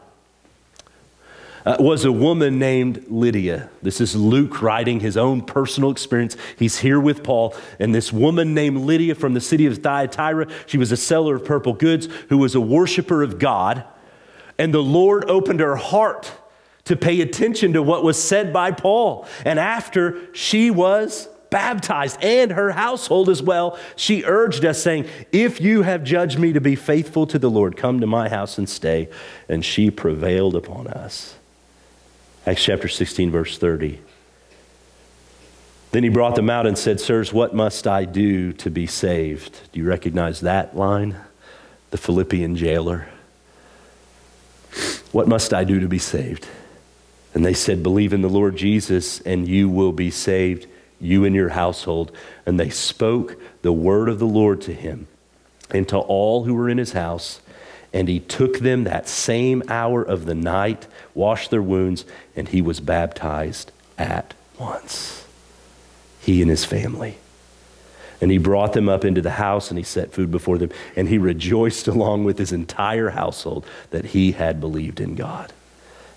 uh, 1.66 1.78
was 1.80 2.06
a 2.06 2.12
woman 2.12 2.60
named 2.60 3.06
Lydia. 3.10 3.70
This 3.82 4.02
is 4.02 4.16
Luke 4.16 4.62
writing 4.62 5.00
his 5.00 5.18
own 5.18 5.42
personal 5.42 5.92
experience. 5.92 6.36
He's 6.58 6.80
here 6.80 7.00
with 7.00 7.24
Paul, 7.24 7.56
and 7.80 7.94
this 7.94 8.12
woman 8.12 8.54
named 8.54 8.82
Lydia 8.82 9.16
from 9.16 9.34
the 9.34 9.42
city 9.42 9.66
of 9.66 9.78
Thyatira, 9.78 10.48
she 10.66 10.78
was 10.78 10.92
a 10.92 10.98
seller 10.98 11.36
of 11.36 11.46
purple 11.46 11.74
goods 11.74 12.08
who 12.30 12.38
was 12.38 12.56
a 12.56 12.62
worshiper 12.62 13.24
of 13.24 13.40
God. 13.40 13.84
And 14.58 14.74
the 14.74 14.84
Lord 14.84 15.30
opened 15.30 15.60
her 15.62 15.76
heart 15.76 16.32
to 16.86 16.96
pay 16.96 17.22
attention 17.22 17.74
to 17.74 17.82
what 17.82 18.04
was 18.04 18.22
said 18.22 18.52
by 18.52 18.72
Paul. 18.72 19.26
And 19.46 19.60
after 19.60 20.34
she 20.34 20.70
was 20.70 21.28
baptized 21.50 22.22
and 22.24 22.52
her 22.52 22.72
household 22.72 23.30
as 23.30 23.42
well, 23.42 23.78
she 23.96 24.24
urged 24.26 24.66
us, 24.66 24.82
saying, 24.82 25.08
If 25.32 25.62
you 25.62 25.84
have 25.84 26.04
judged 26.04 26.38
me 26.38 26.52
to 26.54 26.62
be 26.62 26.76
faithful 26.76 27.26
to 27.28 27.40
the 27.40 27.50
Lord, 27.50 27.78
come 27.78 28.00
to 28.02 28.08
my 28.08 28.28
house 28.28 28.58
and 28.58 28.68
stay. 28.68 29.10
And 29.48 29.64
she 29.64 29.90
prevailed 29.90 30.56
upon 30.56 30.88
us. 30.88 31.36
Acts 32.46 32.64
chapter 32.64 32.88
16, 32.88 33.32
verse 33.32 33.58
30. 33.58 34.00
Then 35.92 36.04
he 36.04 36.10
brought 36.10 36.36
them 36.36 36.50
out 36.50 36.66
and 36.66 36.78
said, 36.78 37.00
Sirs, 37.00 37.32
what 37.32 37.54
must 37.54 37.88
I 37.88 38.04
do 38.04 38.52
to 38.54 38.70
be 38.70 38.88
saved? 38.88 39.72
Do 39.72 39.80
you 39.80 39.86
recognize 39.86 40.42
that 40.42 40.76
line? 40.76 41.16
The 41.92 41.98
Philippian 41.98 42.56
jailer. 42.56 43.08
What 45.12 45.28
must 45.28 45.54
I 45.54 45.64
do 45.64 45.80
to 45.80 45.88
be 45.88 46.00
saved? 46.00 46.48
And 47.34 47.46
they 47.46 47.54
said, 47.54 47.84
Believe 47.84 48.12
in 48.12 48.22
the 48.22 48.30
Lord 48.30 48.56
Jesus, 48.56 49.22
and 49.22 49.48
you 49.48 49.70
will 49.70 49.92
be 49.92 50.10
saved, 50.10 50.68
you 51.00 51.24
and 51.26 51.36
your 51.36 51.50
household. 51.50 52.12
And 52.46 52.60
they 52.60 52.70
spoke 52.70 53.40
the 53.62 53.72
word 53.72 54.10
of 54.10 54.20
the 54.20 54.26
Lord 54.26 54.62
to 54.62 54.74
him 54.74 55.08
and 55.70 55.88
to 55.90 55.98
all 55.98 56.44
who 56.44 56.56
were 56.56 56.70
in 56.70 56.78
his 56.78 56.94
house. 56.94 57.40
And 57.94 58.08
he 58.08 58.20
took 58.20 58.60
them 58.60 58.86
that 58.86 59.08
same 59.08 59.62
hour 59.68 60.02
of 60.02 60.26
the 60.26 60.34
night, 60.34 60.88
washed 61.14 61.52
their 61.52 61.62
wounds, 61.62 62.06
and 62.36 62.48
he 62.50 62.62
was 62.62 62.80
baptized 62.80 63.72
at 63.98 64.34
once. 64.60 65.26
He 66.20 66.42
and 66.42 66.50
his 66.50 66.66
family. 66.66 67.18
And 68.20 68.32
he 68.32 68.38
brought 68.38 68.74
them 68.74 68.90
up 68.90 69.04
into 69.04 69.22
the 69.22 69.32
house 69.32 69.70
and 69.70 69.78
he 69.78 69.84
set 69.84 70.14
food 70.14 70.32
before 70.32 70.58
them. 70.58 70.72
And 70.96 71.10
he 71.10 71.18
rejoiced 71.18 71.88
along 71.90 72.24
with 72.24 72.40
his 72.40 72.52
entire 72.52 73.10
household 73.10 73.66
that 73.92 74.06
he 74.06 74.32
had 74.32 74.60
believed 74.60 75.00
in 75.00 75.16
God. 75.16 75.54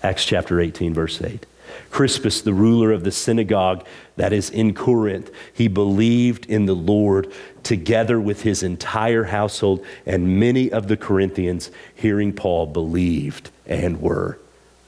Acts 0.01 0.25
chapter 0.25 0.59
18, 0.59 0.93
verse 0.93 1.21
8. 1.21 1.45
Crispus, 1.89 2.41
the 2.41 2.53
ruler 2.53 2.91
of 2.91 3.03
the 3.03 3.11
synagogue 3.11 3.85
that 4.15 4.33
is 4.33 4.49
in 4.49 4.73
Corinth, 4.73 5.31
he 5.53 5.67
believed 5.67 6.45
in 6.45 6.65
the 6.65 6.75
Lord 6.75 7.31
together 7.63 8.19
with 8.19 8.43
his 8.43 8.63
entire 8.63 9.25
household, 9.25 9.85
and 10.05 10.39
many 10.39 10.71
of 10.71 10.87
the 10.87 10.97
Corinthians, 10.97 11.71
hearing 11.95 12.33
Paul, 12.33 12.67
believed 12.67 13.49
and 13.65 14.01
were 14.01 14.39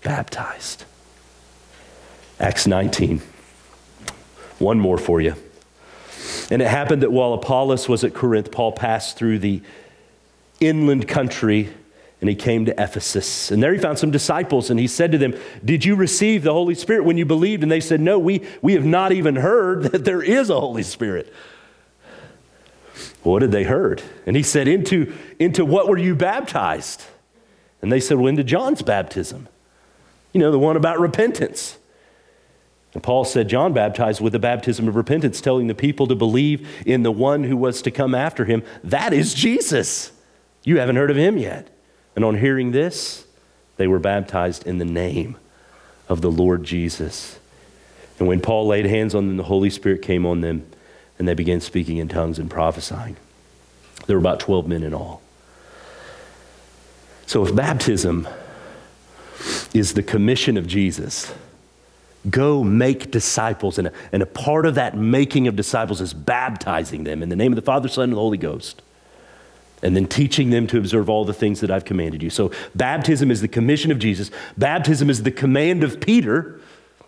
baptized. 0.04 0.86
Acts 2.40 2.66
19. 2.66 3.22
One 4.60 4.80
more 4.80 4.98
for 4.98 5.20
you. 5.20 5.36
And 6.52 6.62
it 6.62 6.68
happened 6.68 7.04
that 7.04 7.12
while 7.12 7.34
Apollos 7.34 7.88
was 7.88 8.04
at 8.04 8.14
Corinth, 8.14 8.52
Paul 8.52 8.72
passed 8.72 9.18
through 9.18 9.40
the 9.40 9.62
inland 10.60 11.08
country 11.08 11.74
and 12.22 12.30
he 12.30 12.36
came 12.36 12.66
to 12.66 12.72
Ephesus. 12.82 13.50
And 13.50 13.64
there 13.64 13.74
he 13.74 13.80
found 13.80 13.98
some 13.98 14.12
disciples, 14.12 14.70
and 14.70 14.80
he 14.80 14.88
said 14.88 15.12
to 15.14 15.18
them, 15.18 15.36
Did 15.64 15.86
you 15.86 15.96
receive 15.96 16.44
the 16.44 16.52
Holy 16.52 16.76
Spirit 16.76 17.06
when 17.06 17.18
you 17.18 17.26
believed? 17.26 17.64
And 17.64 17.72
they 17.72 17.80
said, 17.80 18.02
No, 18.02 18.20
we, 18.20 18.46
we 18.62 18.74
have 18.74 18.86
not 18.86 19.12
even 19.12 19.38
heard 19.38 19.84
that 19.92 20.06
there 20.06 20.22
is 20.22 20.50
a 20.50 20.60
Holy 20.60 20.84
Spirit. 20.84 21.34
what 23.24 23.40
did 23.40 23.52
they 23.52 23.64
heard? 23.64 24.02
And 24.26 24.36
he 24.36 24.44
said, 24.44 24.68
Into, 24.68 25.14
into 25.40 25.64
what 25.64 25.88
were 25.88 25.98
you 25.98 26.16
baptized? 26.16 27.04
And 27.82 27.92
they 27.92 28.02
said, 28.02 28.18
Well, 28.18 28.28
into 28.28 28.44
John's 28.44 28.82
baptism. 28.82 29.48
You 30.34 30.42
know, 30.42 30.52
the 30.52 30.60
one 30.60 30.76
about 30.76 31.00
repentance. 31.00 31.78
And 32.94 33.04
Paul 33.04 33.24
said, 33.24 33.48
John 33.48 33.72
baptized 33.72 34.20
with 34.20 34.34
the 34.34 34.40
baptism 34.40 34.88
of 34.88 34.96
repentance, 34.96 35.42
telling 35.42 35.68
the 35.68 35.76
people 35.76 36.08
to 36.08 36.16
believe 36.16 36.68
in 36.86 37.04
the 37.04 37.12
one 37.12 37.44
who 37.44 37.56
was 37.56 37.82
to 37.84 37.92
come 37.92 38.16
after 38.16 38.46
him. 38.46 38.64
That 38.84 39.14
is 39.14 39.34
Jesus. 39.34 40.12
You 40.64 40.80
haven't 40.80 40.96
heard 40.96 41.12
of 41.12 41.18
him 41.18 41.38
yet. 41.38 41.70
And 42.20 42.26
on 42.26 42.36
hearing 42.36 42.74
this, 42.74 43.26
they 43.78 43.88
were 43.88 43.98
baptized 43.98 44.68
in 44.68 44.78
the 44.78 44.84
name 44.84 45.38
of 46.10 46.20
the 46.20 46.30
Lord 46.30 46.66
Jesus. 46.66 47.40
And 48.20 48.28
when 48.28 48.42
Paul 48.42 48.68
laid 48.68 48.86
hands 48.86 49.16
on 49.16 49.26
them, 49.30 49.38
the 49.38 49.44
Holy 49.44 49.70
Spirit 49.70 50.02
came 50.02 50.26
on 50.26 50.42
them, 50.42 50.70
and 51.18 51.26
they 51.26 51.34
began 51.34 51.62
speaking 51.62 51.96
in 51.96 52.10
tongues 52.10 52.38
and 52.38 52.52
prophesying. 52.52 53.16
There 54.06 54.18
were 54.18 54.20
about 54.20 54.42
12 54.42 54.68
men 54.68 54.84
in 54.84 54.94
all. 54.94 55.22
So 57.26 57.46
if 57.46 57.56
baptism 57.56 58.28
is 59.74 59.94
the 59.94 60.04
commission 60.04 60.58
of 60.58 60.68
Jesus, 60.68 61.34
go 62.30 62.66
make 62.66 63.12
disciples. 63.12 63.78
And 63.78 63.88
a, 63.88 63.94
and 64.12 64.22
a 64.22 64.26
part 64.26 64.66
of 64.66 64.76
that 64.76 64.98
making 64.98 65.48
of 65.48 65.56
disciples 65.56 66.02
is 66.02 66.14
baptizing 66.14 67.06
them 67.06 67.24
in 67.24 67.30
the 67.30 67.38
name 67.38 67.54
of 67.54 67.56
the 67.56 67.62
Father, 67.62 67.88
Son, 67.88 68.04
and 68.04 68.12
the 68.12 68.18
Holy 68.18 68.38
Ghost 68.38 68.82
and 69.82 69.96
then 69.96 70.08
teaching 70.08 70.50
them 70.50 70.68
to 70.68 70.78
observe 70.78 71.10
all 71.10 71.26
the 71.26 71.34
things 71.34 71.62
that 71.62 71.72
I've 71.72 71.86
commanded 71.86 72.22
you. 72.22 72.30
So, 72.30 72.52
baptism 72.76 73.32
is 73.32 73.42
the 73.42 73.48
commission 73.48 73.92
of 73.92 74.00
Jesus, 74.00 74.32
baptism 74.58 75.10
is 75.10 75.24
the 75.24 75.32
command 75.32 75.84
of 75.84 76.00
Peter 76.00 76.60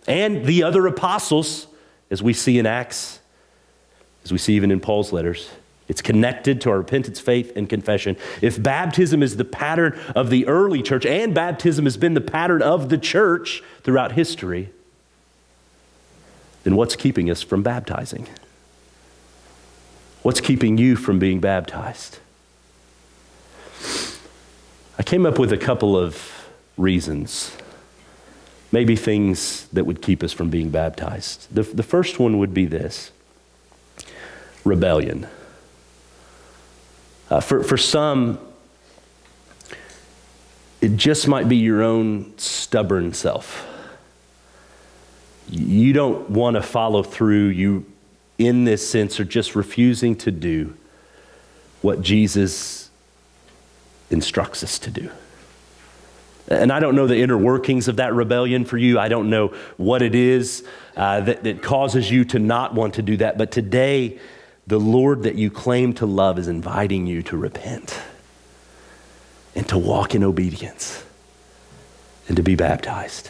and 0.07 0.45
the 0.45 0.63
other 0.63 0.88
apostles, 0.88 1.67
as 2.10 2.23
we 2.23 2.34
see 2.34 2.57
in 2.57 2.65
Acts, 2.65 3.19
as 4.23 4.31
we 4.31 4.38
see 4.38 4.53
even 4.53 4.71
in 4.71 4.79
Paul's 4.79 5.12
letters. 5.12 5.49
It's 5.88 6.01
connected 6.01 6.62
to 6.62 6.69
our 6.69 6.77
repentance, 6.77 7.19
faith, 7.19 7.51
and 7.57 7.67
confession. 7.67 8.15
If 8.41 8.62
baptism 8.62 9.21
is 9.21 9.36
the 9.36 9.43
pattern 9.43 9.99
of 10.15 10.29
the 10.29 10.47
early 10.47 10.81
church, 10.81 11.05
and 11.05 11.36
baptism 11.36 11.84
has 11.84 11.97
been 11.97 12.13
the 12.13 12.21
pattern 12.21 12.62
of 12.62 12.88
the 12.88 12.97
church 12.97 13.62
throughout 13.84 14.13
history, 14.13 14.69
then 16.63 16.77
what's 16.77 16.95
keeping 16.95 17.29
us 17.29 17.41
from 17.41 17.62
baptizing? 17.62 18.27
What's 20.21 20.39
keeping 20.39 20.77
you 20.77 20.95
from 20.95 21.19
being 21.19 21.39
baptized? 21.39 22.19
I 25.01 25.03
came 25.03 25.25
up 25.25 25.39
with 25.39 25.51
a 25.51 25.57
couple 25.57 25.97
of 25.97 26.47
reasons, 26.77 27.57
maybe 28.71 28.95
things 28.95 29.65
that 29.69 29.83
would 29.83 29.99
keep 29.99 30.21
us 30.21 30.31
from 30.31 30.51
being 30.51 30.69
baptized. 30.69 31.47
The, 31.51 31.63
the 31.63 31.81
first 31.81 32.19
one 32.19 32.37
would 32.37 32.53
be 32.53 32.67
this 32.67 33.09
rebellion. 34.63 35.25
Uh, 37.31 37.39
for, 37.39 37.63
for 37.63 37.77
some, 37.77 38.37
it 40.81 40.97
just 40.97 41.27
might 41.27 41.49
be 41.49 41.57
your 41.57 41.81
own 41.81 42.37
stubborn 42.37 43.11
self. 43.11 43.67
You 45.49 45.93
don't 45.93 46.29
want 46.29 46.57
to 46.57 46.61
follow 46.61 47.01
through. 47.01 47.47
You, 47.47 47.87
in 48.37 48.65
this 48.65 48.87
sense, 48.87 49.19
are 49.19 49.25
just 49.25 49.55
refusing 49.55 50.15
to 50.17 50.29
do 50.29 50.77
what 51.81 52.03
Jesus 52.03 52.90
instructs 54.12 54.63
us 54.63 54.78
to 54.80 54.91
do. 54.91 55.10
And 56.47 56.71
I 56.71 56.80
don't 56.80 56.95
know 56.95 57.08
the 57.08 57.17
inner 57.17 57.38
workings 57.38 57.88
of 57.88 57.95
that 57.95 58.13
rebellion 58.13 58.65
for 58.65 58.78
you. 58.78 59.00
I 59.00 59.08
don't 59.08 59.30
know 59.30 59.50
what 59.78 60.02
it 60.02 60.15
is 60.15 60.65
uh, 60.97 61.21
that, 61.21 61.43
that 61.43 61.63
causes 61.63 62.12
you 62.12 62.26
to 62.26 62.39
not 62.39 62.74
want 62.74 62.95
to 62.95 63.02
do 63.02 63.17
that. 63.17 63.38
But 63.38 63.52
today, 63.52 64.19
the 64.67 64.80
Lord 64.80 65.24
that 65.24 65.36
you 65.36 65.50
claim 65.50 65.93
to 65.93 66.06
love 66.06 66.38
is 66.38 66.47
inviting 66.47 67.08
you 67.08 67.21
to 67.24 67.38
repent 67.38 68.00
and 69.56 69.67
to 69.69 69.78
walk 69.78 70.13
in 70.13 70.24
obedience 70.24 71.04
and 72.28 72.36
to 72.36 72.43
be 72.43 72.56
baptized. 72.56 73.30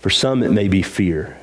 For 0.00 0.10
some, 0.10 0.42
it 0.42 0.50
may 0.50 0.68
be 0.68 0.82
fear. 0.82 1.38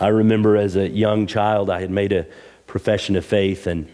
I 0.00 0.08
remember 0.08 0.56
as 0.56 0.76
a 0.76 0.88
young 0.88 1.26
child, 1.26 1.70
I 1.70 1.80
had 1.80 1.90
made 1.90 2.12
a 2.12 2.26
profession 2.66 3.16
of 3.16 3.24
faith 3.24 3.66
and 3.66 3.88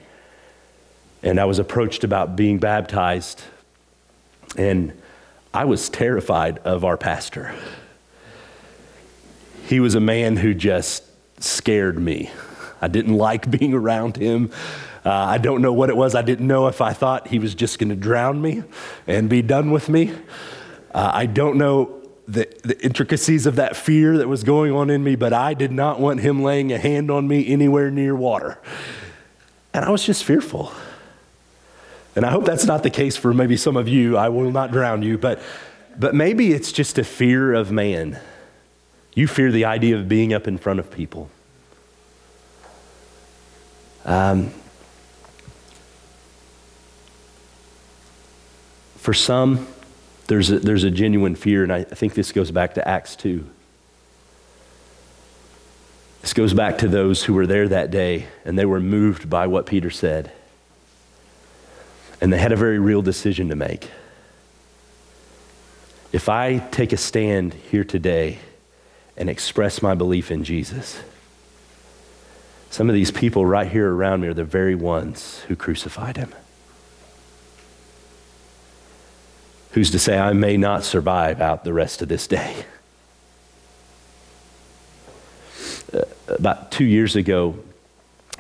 and 1.22 1.40
I 1.40 1.44
was 1.44 1.58
approached 1.58 2.04
about 2.04 2.36
being 2.36 2.58
baptized, 2.58 3.42
and 4.56 4.92
I 5.52 5.64
was 5.64 5.88
terrified 5.88 6.58
of 6.58 6.84
our 6.84 6.96
pastor. 6.96 7.54
He 9.66 9.80
was 9.80 9.94
a 9.94 10.00
man 10.00 10.36
who 10.36 10.54
just 10.54 11.04
scared 11.42 11.98
me. 11.98 12.30
I 12.80 12.88
didn't 12.88 13.14
like 13.14 13.50
being 13.58 13.74
around 13.74 14.16
him. 14.16 14.50
Uh, 15.04 15.10
I 15.10 15.38
don't 15.38 15.62
know 15.62 15.72
what 15.72 15.88
it 15.88 15.96
was. 15.96 16.14
I 16.14 16.22
didn't 16.22 16.46
know 16.46 16.66
if 16.66 16.80
I 16.80 16.92
thought 16.92 17.28
he 17.28 17.38
was 17.38 17.54
just 17.54 17.78
going 17.78 17.90
to 17.90 17.96
drown 17.96 18.42
me 18.42 18.64
and 19.06 19.28
be 19.28 19.40
done 19.40 19.70
with 19.70 19.88
me. 19.88 20.12
Uh, 20.92 21.10
I 21.14 21.26
don't 21.26 21.58
know 21.58 22.02
the, 22.26 22.48
the 22.64 22.78
intricacies 22.84 23.46
of 23.46 23.56
that 23.56 23.76
fear 23.76 24.18
that 24.18 24.28
was 24.28 24.42
going 24.42 24.72
on 24.72 24.90
in 24.90 25.04
me, 25.04 25.14
but 25.14 25.32
I 25.32 25.54
did 25.54 25.70
not 25.70 26.00
want 26.00 26.20
him 26.20 26.42
laying 26.42 26.72
a 26.72 26.78
hand 26.78 27.10
on 27.10 27.28
me 27.28 27.46
anywhere 27.46 27.90
near 27.90 28.16
water. 28.16 28.58
And 29.72 29.84
I 29.84 29.90
was 29.90 30.04
just 30.04 30.24
fearful. 30.24 30.72
And 32.16 32.24
I 32.24 32.30
hope 32.30 32.46
that's 32.46 32.64
not 32.64 32.82
the 32.82 32.90
case 32.90 33.14
for 33.16 33.34
maybe 33.34 33.58
some 33.58 33.76
of 33.76 33.86
you. 33.88 34.16
I 34.16 34.30
will 34.30 34.50
not 34.50 34.72
drown 34.72 35.02
you, 35.02 35.18
but, 35.18 35.38
but 35.98 36.14
maybe 36.14 36.52
it's 36.52 36.72
just 36.72 36.98
a 36.98 37.04
fear 37.04 37.52
of 37.52 37.70
man. 37.70 38.18
You 39.14 39.28
fear 39.28 39.52
the 39.52 39.66
idea 39.66 39.96
of 39.96 40.08
being 40.08 40.32
up 40.32 40.48
in 40.48 40.56
front 40.56 40.80
of 40.80 40.90
people. 40.90 41.28
Um, 44.06 44.50
for 48.96 49.12
some, 49.12 49.66
there's 50.28 50.50
a, 50.50 50.58
there's 50.58 50.84
a 50.84 50.90
genuine 50.90 51.34
fear, 51.34 51.62
and 51.62 51.72
I, 51.72 51.84
think 51.84 52.14
this 52.14 52.32
goes 52.32 52.50
back 52.50 52.74
to 52.74 52.88
Acts 52.88 53.14
2. 53.16 53.44
This 56.22 56.32
goes 56.32 56.54
back 56.54 56.78
to 56.78 56.88
those 56.88 57.24
who 57.24 57.34
were 57.34 57.46
there 57.46 57.68
that 57.68 57.90
day, 57.90 58.26
and 58.44 58.58
they 58.58 58.64
were 58.64 58.80
moved 58.80 59.28
by 59.28 59.46
what 59.46 59.66
Peter 59.66 59.90
said. 59.90 60.32
And 62.20 62.32
they 62.32 62.38
had 62.38 62.52
a 62.52 62.56
very 62.56 62.78
real 62.78 63.02
decision 63.02 63.48
to 63.50 63.56
make. 63.56 63.90
If 66.12 66.28
I 66.28 66.58
take 66.58 66.92
a 66.92 66.96
stand 66.96 67.54
here 67.54 67.84
today 67.84 68.38
and 69.16 69.28
express 69.28 69.82
my 69.82 69.94
belief 69.94 70.30
in 70.30 70.44
Jesus, 70.44 71.00
some 72.70 72.88
of 72.88 72.94
these 72.94 73.10
people 73.10 73.44
right 73.44 73.70
here 73.70 73.92
around 73.92 74.20
me 74.20 74.28
are 74.28 74.34
the 74.34 74.44
very 74.44 74.74
ones 74.74 75.40
who 75.48 75.56
crucified 75.56 76.16
him. 76.16 76.32
Who's 79.72 79.90
to 79.90 79.98
say 79.98 80.18
I 80.18 80.32
may 80.32 80.56
not 80.56 80.84
survive 80.84 81.40
out 81.40 81.64
the 81.64 81.72
rest 81.72 82.00
of 82.00 82.08
this 82.08 82.26
day? 82.26 82.64
Uh, 85.92 86.02
about 86.28 86.72
two 86.72 86.84
years 86.84 87.14
ago, 87.14 87.58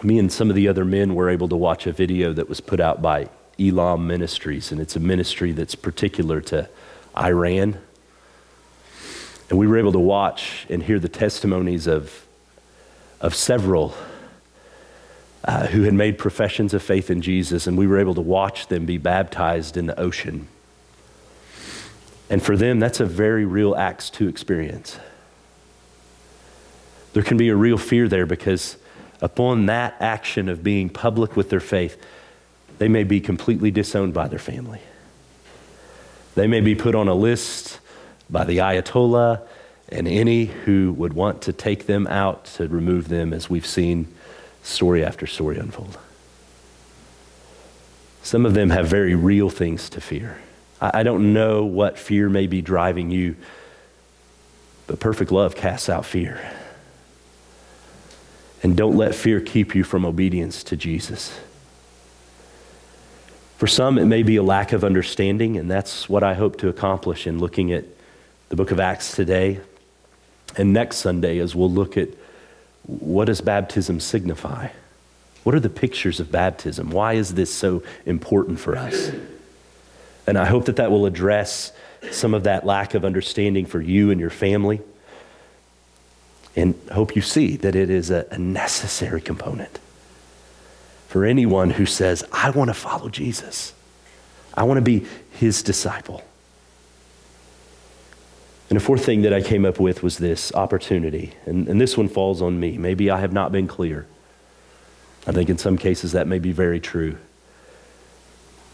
me 0.02 0.18
and 0.18 0.32
some 0.32 0.48
of 0.48 0.56
the 0.56 0.68
other 0.68 0.84
men 0.84 1.14
were 1.14 1.28
able 1.28 1.48
to 1.48 1.56
watch 1.56 1.86
a 1.86 1.92
video 1.92 2.32
that 2.32 2.48
was 2.48 2.60
put 2.60 2.80
out 2.80 3.02
by 3.02 3.28
Elam 3.58 4.06
Ministries, 4.06 4.70
and 4.72 4.80
it's 4.80 4.96
a 4.96 5.00
ministry 5.00 5.52
that's 5.52 5.74
particular 5.74 6.40
to 6.42 6.68
Iran. 7.16 7.78
And 9.48 9.58
we 9.58 9.66
were 9.66 9.78
able 9.78 9.92
to 9.92 9.98
watch 9.98 10.66
and 10.68 10.82
hear 10.82 10.98
the 10.98 11.08
testimonies 11.08 11.86
of, 11.86 12.26
of 13.20 13.34
several 13.34 13.94
uh, 15.44 15.68
who 15.68 15.82
had 15.82 15.94
made 15.94 16.18
professions 16.18 16.74
of 16.74 16.82
faith 16.82 17.08
in 17.08 17.22
Jesus, 17.22 17.66
and 17.66 17.78
we 17.78 17.86
were 17.86 17.98
able 17.98 18.14
to 18.14 18.20
watch 18.20 18.66
them 18.66 18.84
be 18.84 18.98
baptized 18.98 19.76
in 19.76 19.86
the 19.86 19.98
ocean. 19.98 20.48
And 22.28 22.42
for 22.42 22.56
them, 22.56 22.80
that's 22.80 22.98
a 22.98 23.04
very 23.04 23.44
real 23.44 23.76
Acts 23.76 24.10
2 24.10 24.28
experience. 24.28 24.98
There 27.12 27.22
can 27.22 27.36
be 27.36 27.48
a 27.48 27.56
real 27.56 27.78
fear 27.78 28.08
there 28.08 28.26
because 28.26 28.76
upon 29.22 29.66
that 29.66 29.96
action 30.00 30.48
of 30.48 30.62
being 30.62 30.90
public 30.90 31.36
with 31.36 31.48
their 31.48 31.60
faith, 31.60 31.96
they 32.78 32.88
may 32.88 33.04
be 33.04 33.20
completely 33.20 33.70
disowned 33.70 34.14
by 34.14 34.28
their 34.28 34.38
family. 34.38 34.80
They 36.34 36.46
may 36.46 36.60
be 36.60 36.74
put 36.74 36.94
on 36.94 37.08
a 37.08 37.14
list 37.14 37.80
by 38.28 38.44
the 38.44 38.58
Ayatollah 38.58 39.40
and 39.88 40.06
any 40.06 40.46
who 40.46 40.92
would 40.92 41.12
want 41.12 41.42
to 41.42 41.52
take 41.52 41.86
them 41.86 42.06
out 42.08 42.44
to 42.44 42.68
remove 42.68 43.08
them, 43.08 43.32
as 43.32 43.48
we've 43.48 43.66
seen 43.66 44.12
story 44.62 45.04
after 45.04 45.26
story 45.26 45.58
unfold. 45.58 45.96
Some 48.22 48.44
of 48.44 48.54
them 48.54 48.70
have 48.70 48.88
very 48.88 49.14
real 49.14 49.48
things 49.48 49.88
to 49.90 50.00
fear. 50.00 50.38
I 50.80 51.04
don't 51.04 51.32
know 51.32 51.64
what 51.64 51.98
fear 51.98 52.28
may 52.28 52.48
be 52.48 52.60
driving 52.60 53.10
you, 53.10 53.36
but 54.86 55.00
perfect 55.00 55.30
love 55.30 55.54
casts 55.54 55.88
out 55.88 56.04
fear. 56.04 56.40
And 58.62 58.76
don't 58.76 58.96
let 58.96 59.14
fear 59.14 59.40
keep 59.40 59.74
you 59.74 59.84
from 59.84 60.04
obedience 60.04 60.64
to 60.64 60.76
Jesus. 60.76 61.38
For 63.56 63.66
some, 63.66 63.98
it 63.98 64.04
may 64.04 64.22
be 64.22 64.36
a 64.36 64.42
lack 64.42 64.72
of 64.72 64.84
understanding, 64.84 65.56
and 65.56 65.70
that's 65.70 66.10
what 66.10 66.22
I 66.22 66.34
hope 66.34 66.58
to 66.58 66.68
accomplish 66.68 67.26
in 67.26 67.38
looking 67.38 67.72
at 67.72 67.84
the 68.50 68.56
book 68.56 68.70
of 68.70 68.78
Acts 68.78 69.12
today. 69.12 69.60
And 70.58 70.74
next 70.74 70.96
Sunday, 70.96 71.38
as 71.38 71.54
we'll 71.54 71.70
look 71.70 71.96
at 71.96 72.10
what 72.82 73.26
does 73.26 73.40
baptism 73.40 73.98
signify? 73.98 74.68
What 75.42 75.54
are 75.54 75.60
the 75.60 75.70
pictures 75.70 76.20
of 76.20 76.30
baptism? 76.30 76.90
Why 76.90 77.14
is 77.14 77.34
this 77.34 77.52
so 77.52 77.82
important 78.04 78.60
for 78.60 78.76
us? 78.76 79.10
And 80.26 80.36
I 80.36 80.44
hope 80.44 80.66
that 80.66 80.76
that 80.76 80.90
will 80.90 81.06
address 81.06 81.72
some 82.10 82.34
of 82.34 82.44
that 82.44 82.66
lack 82.66 82.94
of 82.94 83.04
understanding 83.04 83.64
for 83.64 83.80
you 83.80 84.10
and 84.10 84.20
your 84.20 84.30
family. 84.30 84.80
And 86.54 86.74
hope 86.92 87.16
you 87.16 87.22
see 87.22 87.56
that 87.56 87.74
it 87.74 87.90
is 87.90 88.10
a, 88.10 88.38
necessary 88.38 89.20
component 89.20 89.78
for 91.08 91.24
anyone 91.24 91.70
who 91.70 91.86
says, 91.86 92.24
I 92.32 92.50
want 92.50 92.68
to 92.68 92.74
follow 92.74 93.08
Jesus. 93.08 93.72
I 94.54 94.64
want 94.64 94.78
to 94.78 94.82
be 94.82 95.06
his 95.30 95.62
disciple. 95.62 96.24
And 98.68 98.76
the 98.76 98.84
fourth 98.84 99.04
thing 99.04 99.22
that 99.22 99.32
I 99.32 99.42
came 99.42 99.64
up 99.64 99.78
with 99.78 100.02
was 100.02 100.18
this 100.18 100.52
opportunity. 100.54 101.32
And, 101.44 101.68
and 101.68 101.80
this 101.80 101.96
one 101.96 102.08
falls 102.08 102.42
on 102.42 102.58
me. 102.58 102.76
Maybe 102.78 103.10
I 103.10 103.20
have 103.20 103.32
not 103.32 103.52
been 103.52 103.68
clear. 103.68 104.06
I 105.26 105.32
think 105.32 105.48
in 105.50 105.58
some 105.58 105.78
cases 105.78 106.12
that 106.12 106.26
may 106.26 106.38
be 106.38 106.52
very 106.52 106.80
true. 106.80 107.16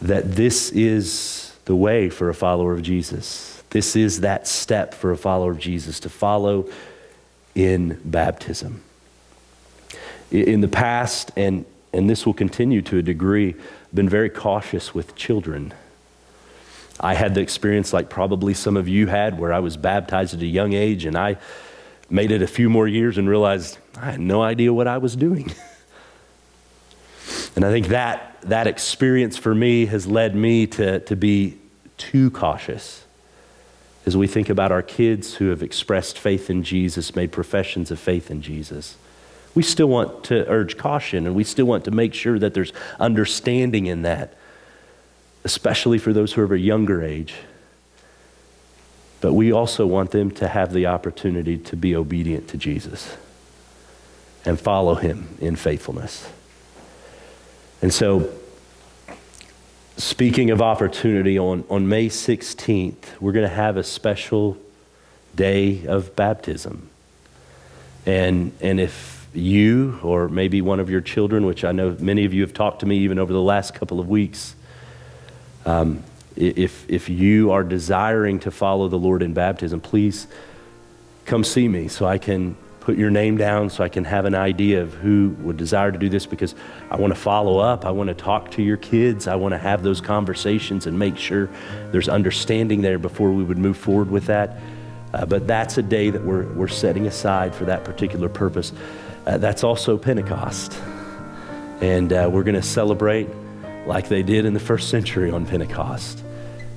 That 0.01 0.35
this 0.35 0.71
is 0.71 1.55
the 1.65 1.75
way 1.75 2.09
for 2.09 2.29
a 2.29 2.33
follower 2.33 2.73
of 2.73 2.81
Jesus. 2.81 3.63
This 3.69 3.95
is 3.95 4.21
that 4.21 4.47
step 4.47 4.93
for 4.93 5.11
a 5.11 5.17
follower 5.17 5.51
of 5.51 5.59
Jesus 5.59 5.99
to 6.01 6.09
follow 6.09 6.69
in 7.53 7.99
baptism. 8.03 8.83
In 10.31 10.61
the 10.61 10.67
past, 10.67 11.31
and, 11.35 11.65
and 11.93 12.09
this 12.09 12.25
will 12.25 12.33
continue 12.33 12.81
to 12.81 12.97
a 12.97 13.01
degree, 13.01 13.55
been 13.93 14.09
very 14.09 14.29
cautious 14.29 14.93
with 14.93 15.15
children. 15.15 15.73
I 16.99 17.13
had 17.13 17.35
the 17.35 17.41
experience 17.41 17.93
like 17.93 18.09
probably 18.09 18.53
some 18.53 18.77
of 18.77 18.87
you 18.87 19.07
had 19.07 19.39
where 19.39 19.53
I 19.53 19.59
was 19.59 19.77
baptized 19.77 20.33
at 20.33 20.41
a 20.41 20.47
young 20.47 20.73
age 20.73 21.05
and 21.05 21.17
I 21.17 21.37
made 22.09 22.31
it 22.31 22.41
a 22.41 22.47
few 22.47 22.69
more 22.69 22.87
years 22.87 23.17
and 23.17 23.29
realized 23.29 23.77
I 23.97 24.11
had 24.11 24.19
no 24.19 24.41
idea 24.41 24.73
what 24.73 24.87
I 24.87 24.97
was 24.97 25.15
doing. 25.15 25.51
and 27.55 27.63
I 27.63 27.71
think 27.71 27.87
that, 27.87 28.37
that 28.43 28.67
experience 28.67 29.37
for 29.37 29.53
me 29.53 29.85
has 29.85 30.07
led 30.07 30.35
me 30.35 30.67
to, 30.67 30.99
to 31.01 31.15
be 31.15 31.57
too 31.97 32.31
cautious 32.31 33.05
as 34.05 34.17
we 34.17 34.27
think 34.27 34.49
about 34.49 34.71
our 34.71 34.81
kids 34.81 35.35
who 35.35 35.49
have 35.49 35.63
expressed 35.63 36.19
faith 36.19 36.49
in 36.49 36.63
Jesus, 36.63 37.15
made 37.15 37.31
professions 37.31 37.89
of 37.89 37.99
faith 37.99 38.29
in 38.29 38.41
Jesus. 38.41 38.97
We 39.55 39.63
still 39.63 39.87
want 39.87 40.25
to 40.25 40.47
urge 40.49 40.77
caution 40.77 41.27
and 41.27 41.35
we 41.35 41.43
still 41.43 41.65
want 41.65 41.85
to 41.85 41.91
make 41.91 42.13
sure 42.13 42.39
that 42.39 42.53
there's 42.53 42.73
understanding 42.99 43.85
in 43.85 44.01
that, 44.01 44.33
especially 45.43 45.99
for 45.99 46.11
those 46.11 46.33
who 46.33 46.41
are 46.41 46.45
of 46.45 46.51
a 46.51 46.59
younger 46.59 47.03
age. 47.03 47.35
But 49.21 49.33
we 49.33 49.51
also 49.51 49.85
want 49.85 50.11
them 50.11 50.31
to 50.31 50.47
have 50.47 50.73
the 50.73 50.87
opportunity 50.87 51.57
to 51.57 51.75
be 51.75 51.95
obedient 51.95 52.47
to 52.49 52.57
Jesus 52.57 53.15
and 54.43 54.59
follow 54.59 54.95
him 54.95 55.37
in 55.39 55.55
faithfulness. 55.55 56.29
And 57.81 57.93
so, 57.93 58.29
speaking 59.97 60.51
of 60.51 60.61
opportunity, 60.61 61.37
on, 61.37 61.63
on 61.69 61.87
May 61.87 62.09
16th, 62.09 63.19
we're 63.21 63.31
going 63.31 63.47
to 63.47 63.55
have 63.55 63.77
a 63.77 63.83
special 63.83 64.57
day 65.35 65.85
of 65.85 66.15
baptism. 66.15 66.89
And, 68.05 68.51
and 68.59 68.79
if 68.79 69.22
you, 69.33 69.99
or 70.03 70.27
maybe 70.27 70.61
one 70.61 70.79
of 70.79 70.89
your 70.89 71.01
children, 71.01 71.45
which 71.45 71.63
I 71.63 71.71
know 71.71 71.95
many 71.99 72.25
of 72.25 72.33
you 72.33 72.41
have 72.41 72.53
talked 72.53 72.81
to 72.81 72.85
me 72.85 72.97
even 72.99 73.19
over 73.19 73.33
the 73.33 73.41
last 73.41 73.73
couple 73.73 73.99
of 73.99 74.07
weeks, 74.07 74.55
um, 75.65 76.03
if, 76.35 76.89
if 76.89 77.09
you 77.09 77.51
are 77.51 77.63
desiring 77.63 78.39
to 78.41 78.51
follow 78.51 78.87
the 78.87 78.97
Lord 78.97 79.21
in 79.21 79.33
baptism, 79.33 79.81
please 79.81 80.27
come 81.25 81.43
see 81.43 81.67
me 81.67 81.87
so 81.87 82.05
I 82.05 82.17
can 82.17 82.55
put 82.83 82.97
your 82.97 83.09
name 83.09 83.37
down 83.37 83.69
so 83.69 83.81
I 83.81 83.87
can 83.87 84.03
have 84.03 84.25
an 84.25 84.35
idea 84.35 84.81
of 84.81 84.93
who 84.93 85.29
would 85.39 85.55
desire 85.55 85.89
to 85.89 85.97
do 85.97 86.09
this 86.09 86.25
because 86.25 86.53
I 86.91 86.97
want 86.97 87.13
to 87.13 87.19
follow 87.19 87.59
up. 87.59 87.85
I 87.85 87.91
want 87.91 88.09
to 88.09 88.13
talk 88.13 88.51
to 88.51 88.61
your 88.61 88.75
kids. 88.75 89.25
I 89.25 89.35
want 89.35 89.53
to 89.53 89.57
have 89.57 89.83
those 89.83 90.01
conversations 90.01 90.85
and 90.85 90.99
make 90.99 91.15
sure 91.15 91.49
there's 91.91 92.09
understanding 92.09 92.81
there 92.81 92.99
before 92.99 93.31
we 93.31 93.41
would 93.41 93.57
move 93.57 93.77
forward 93.77 94.11
with 94.11 94.25
that. 94.25 94.59
Uh, 95.13 95.25
but 95.25 95.47
that's 95.47 95.77
a 95.77 95.81
day 95.81 96.09
that 96.09 96.21
we're, 96.23 96.43
we're 96.53 96.67
setting 96.67 97.07
aside 97.07 97.55
for 97.55 97.63
that 97.65 97.85
particular 97.85 98.27
purpose. 98.27 98.73
Uh, 99.25 99.37
that's 99.37 99.63
also 99.63 99.97
Pentecost. 99.97 100.79
And 101.81 102.11
uh, 102.11 102.29
we're 102.31 102.43
going 102.43 102.55
to 102.55 102.61
celebrate 102.61 103.27
like 103.85 104.07
they 104.07 104.23
did 104.23 104.45
in 104.45 104.53
the 104.53 104.59
first 104.59 104.89
century 104.89 105.31
on 105.31 105.45
Pentecost 105.45 106.23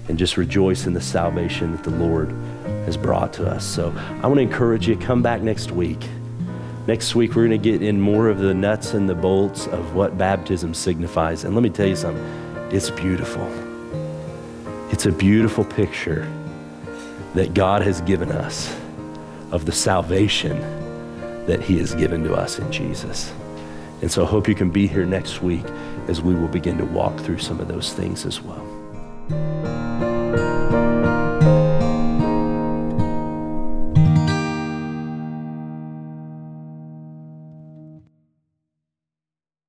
and 0.08 0.18
just 0.18 0.36
rejoice 0.36 0.86
in 0.86 0.92
the 0.92 1.00
salvation 1.00 1.72
that 1.72 1.84
the 1.84 1.90
Lord 1.90 2.30
has 2.84 2.96
brought 2.96 3.32
to 3.34 3.48
us. 3.48 3.64
So 3.64 3.92
I 4.22 4.26
want 4.26 4.36
to 4.36 4.42
encourage 4.42 4.88
you, 4.88 4.96
come 4.96 5.22
back 5.22 5.42
next 5.42 5.72
week. 5.72 6.00
Next 6.86 7.16
week, 7.16 7.34
we're 7.34 7.48
going 7.48 7.60
to 7.60 7.70
get 7.72 7.82
in 7.82 8.00
more 8.00 8.28
of 8.28 8.38
the 8.38 8.54
nuts 8.54 8.94
and 8.94 9.08
the 9.08 9.14
bolts 9.14 9.66
of 9.66 9.96
what 9.96 10.16
baptism 10.16 10.72
signifies. 10.72 11.42
And 11.42 11.54
let 11.54 11.62
me 11.62 11.70
tell 11.70 11.86
you 11.86 11.96
something 11.96 12.24
it's 12.70 12.90
beautiful. 12.90 13.44
It's 14.92 15.06
a 15.06 15.12
beautiful 15.12 15.64
picture 15.64 16.30
that 17.34 17.54
God 17.54 17.82
has 17.82 18.00
given 18.02 18.30
us 18.30 18.74
of 19.50 19.66
the 19.66 19.72
salvation 19.72 20.56
that 21.46 21.62
He 21.62 21.78
has 21.78 21.94
given 21.94 22.22
to 22.24 22.34
us 22.34 22.58
in 22.58 22.70
Jesus. 22.70 23.32
And 24.02 24.10
so 24.10 24.24
I 24.24 24.26
hope 24.26 24.48
you 24.48 24.54
can 24.54 24.70
be 24.70 24.86
here 24.86 25.06
next 25.06 25.42
week 25.42 25.64
as 26.08 26.20
we 26.20 26.34
will 26.34 26.48
begin 26.48 26.78
to 26.78 26.84
walk 26.84 27.18
through 27.20 27.38
some 27.38 27.60
of 27.60 27.68
those 27.68 27.92
things 27.92 28.26
as 28.26 28.42
well. 28.42 28.64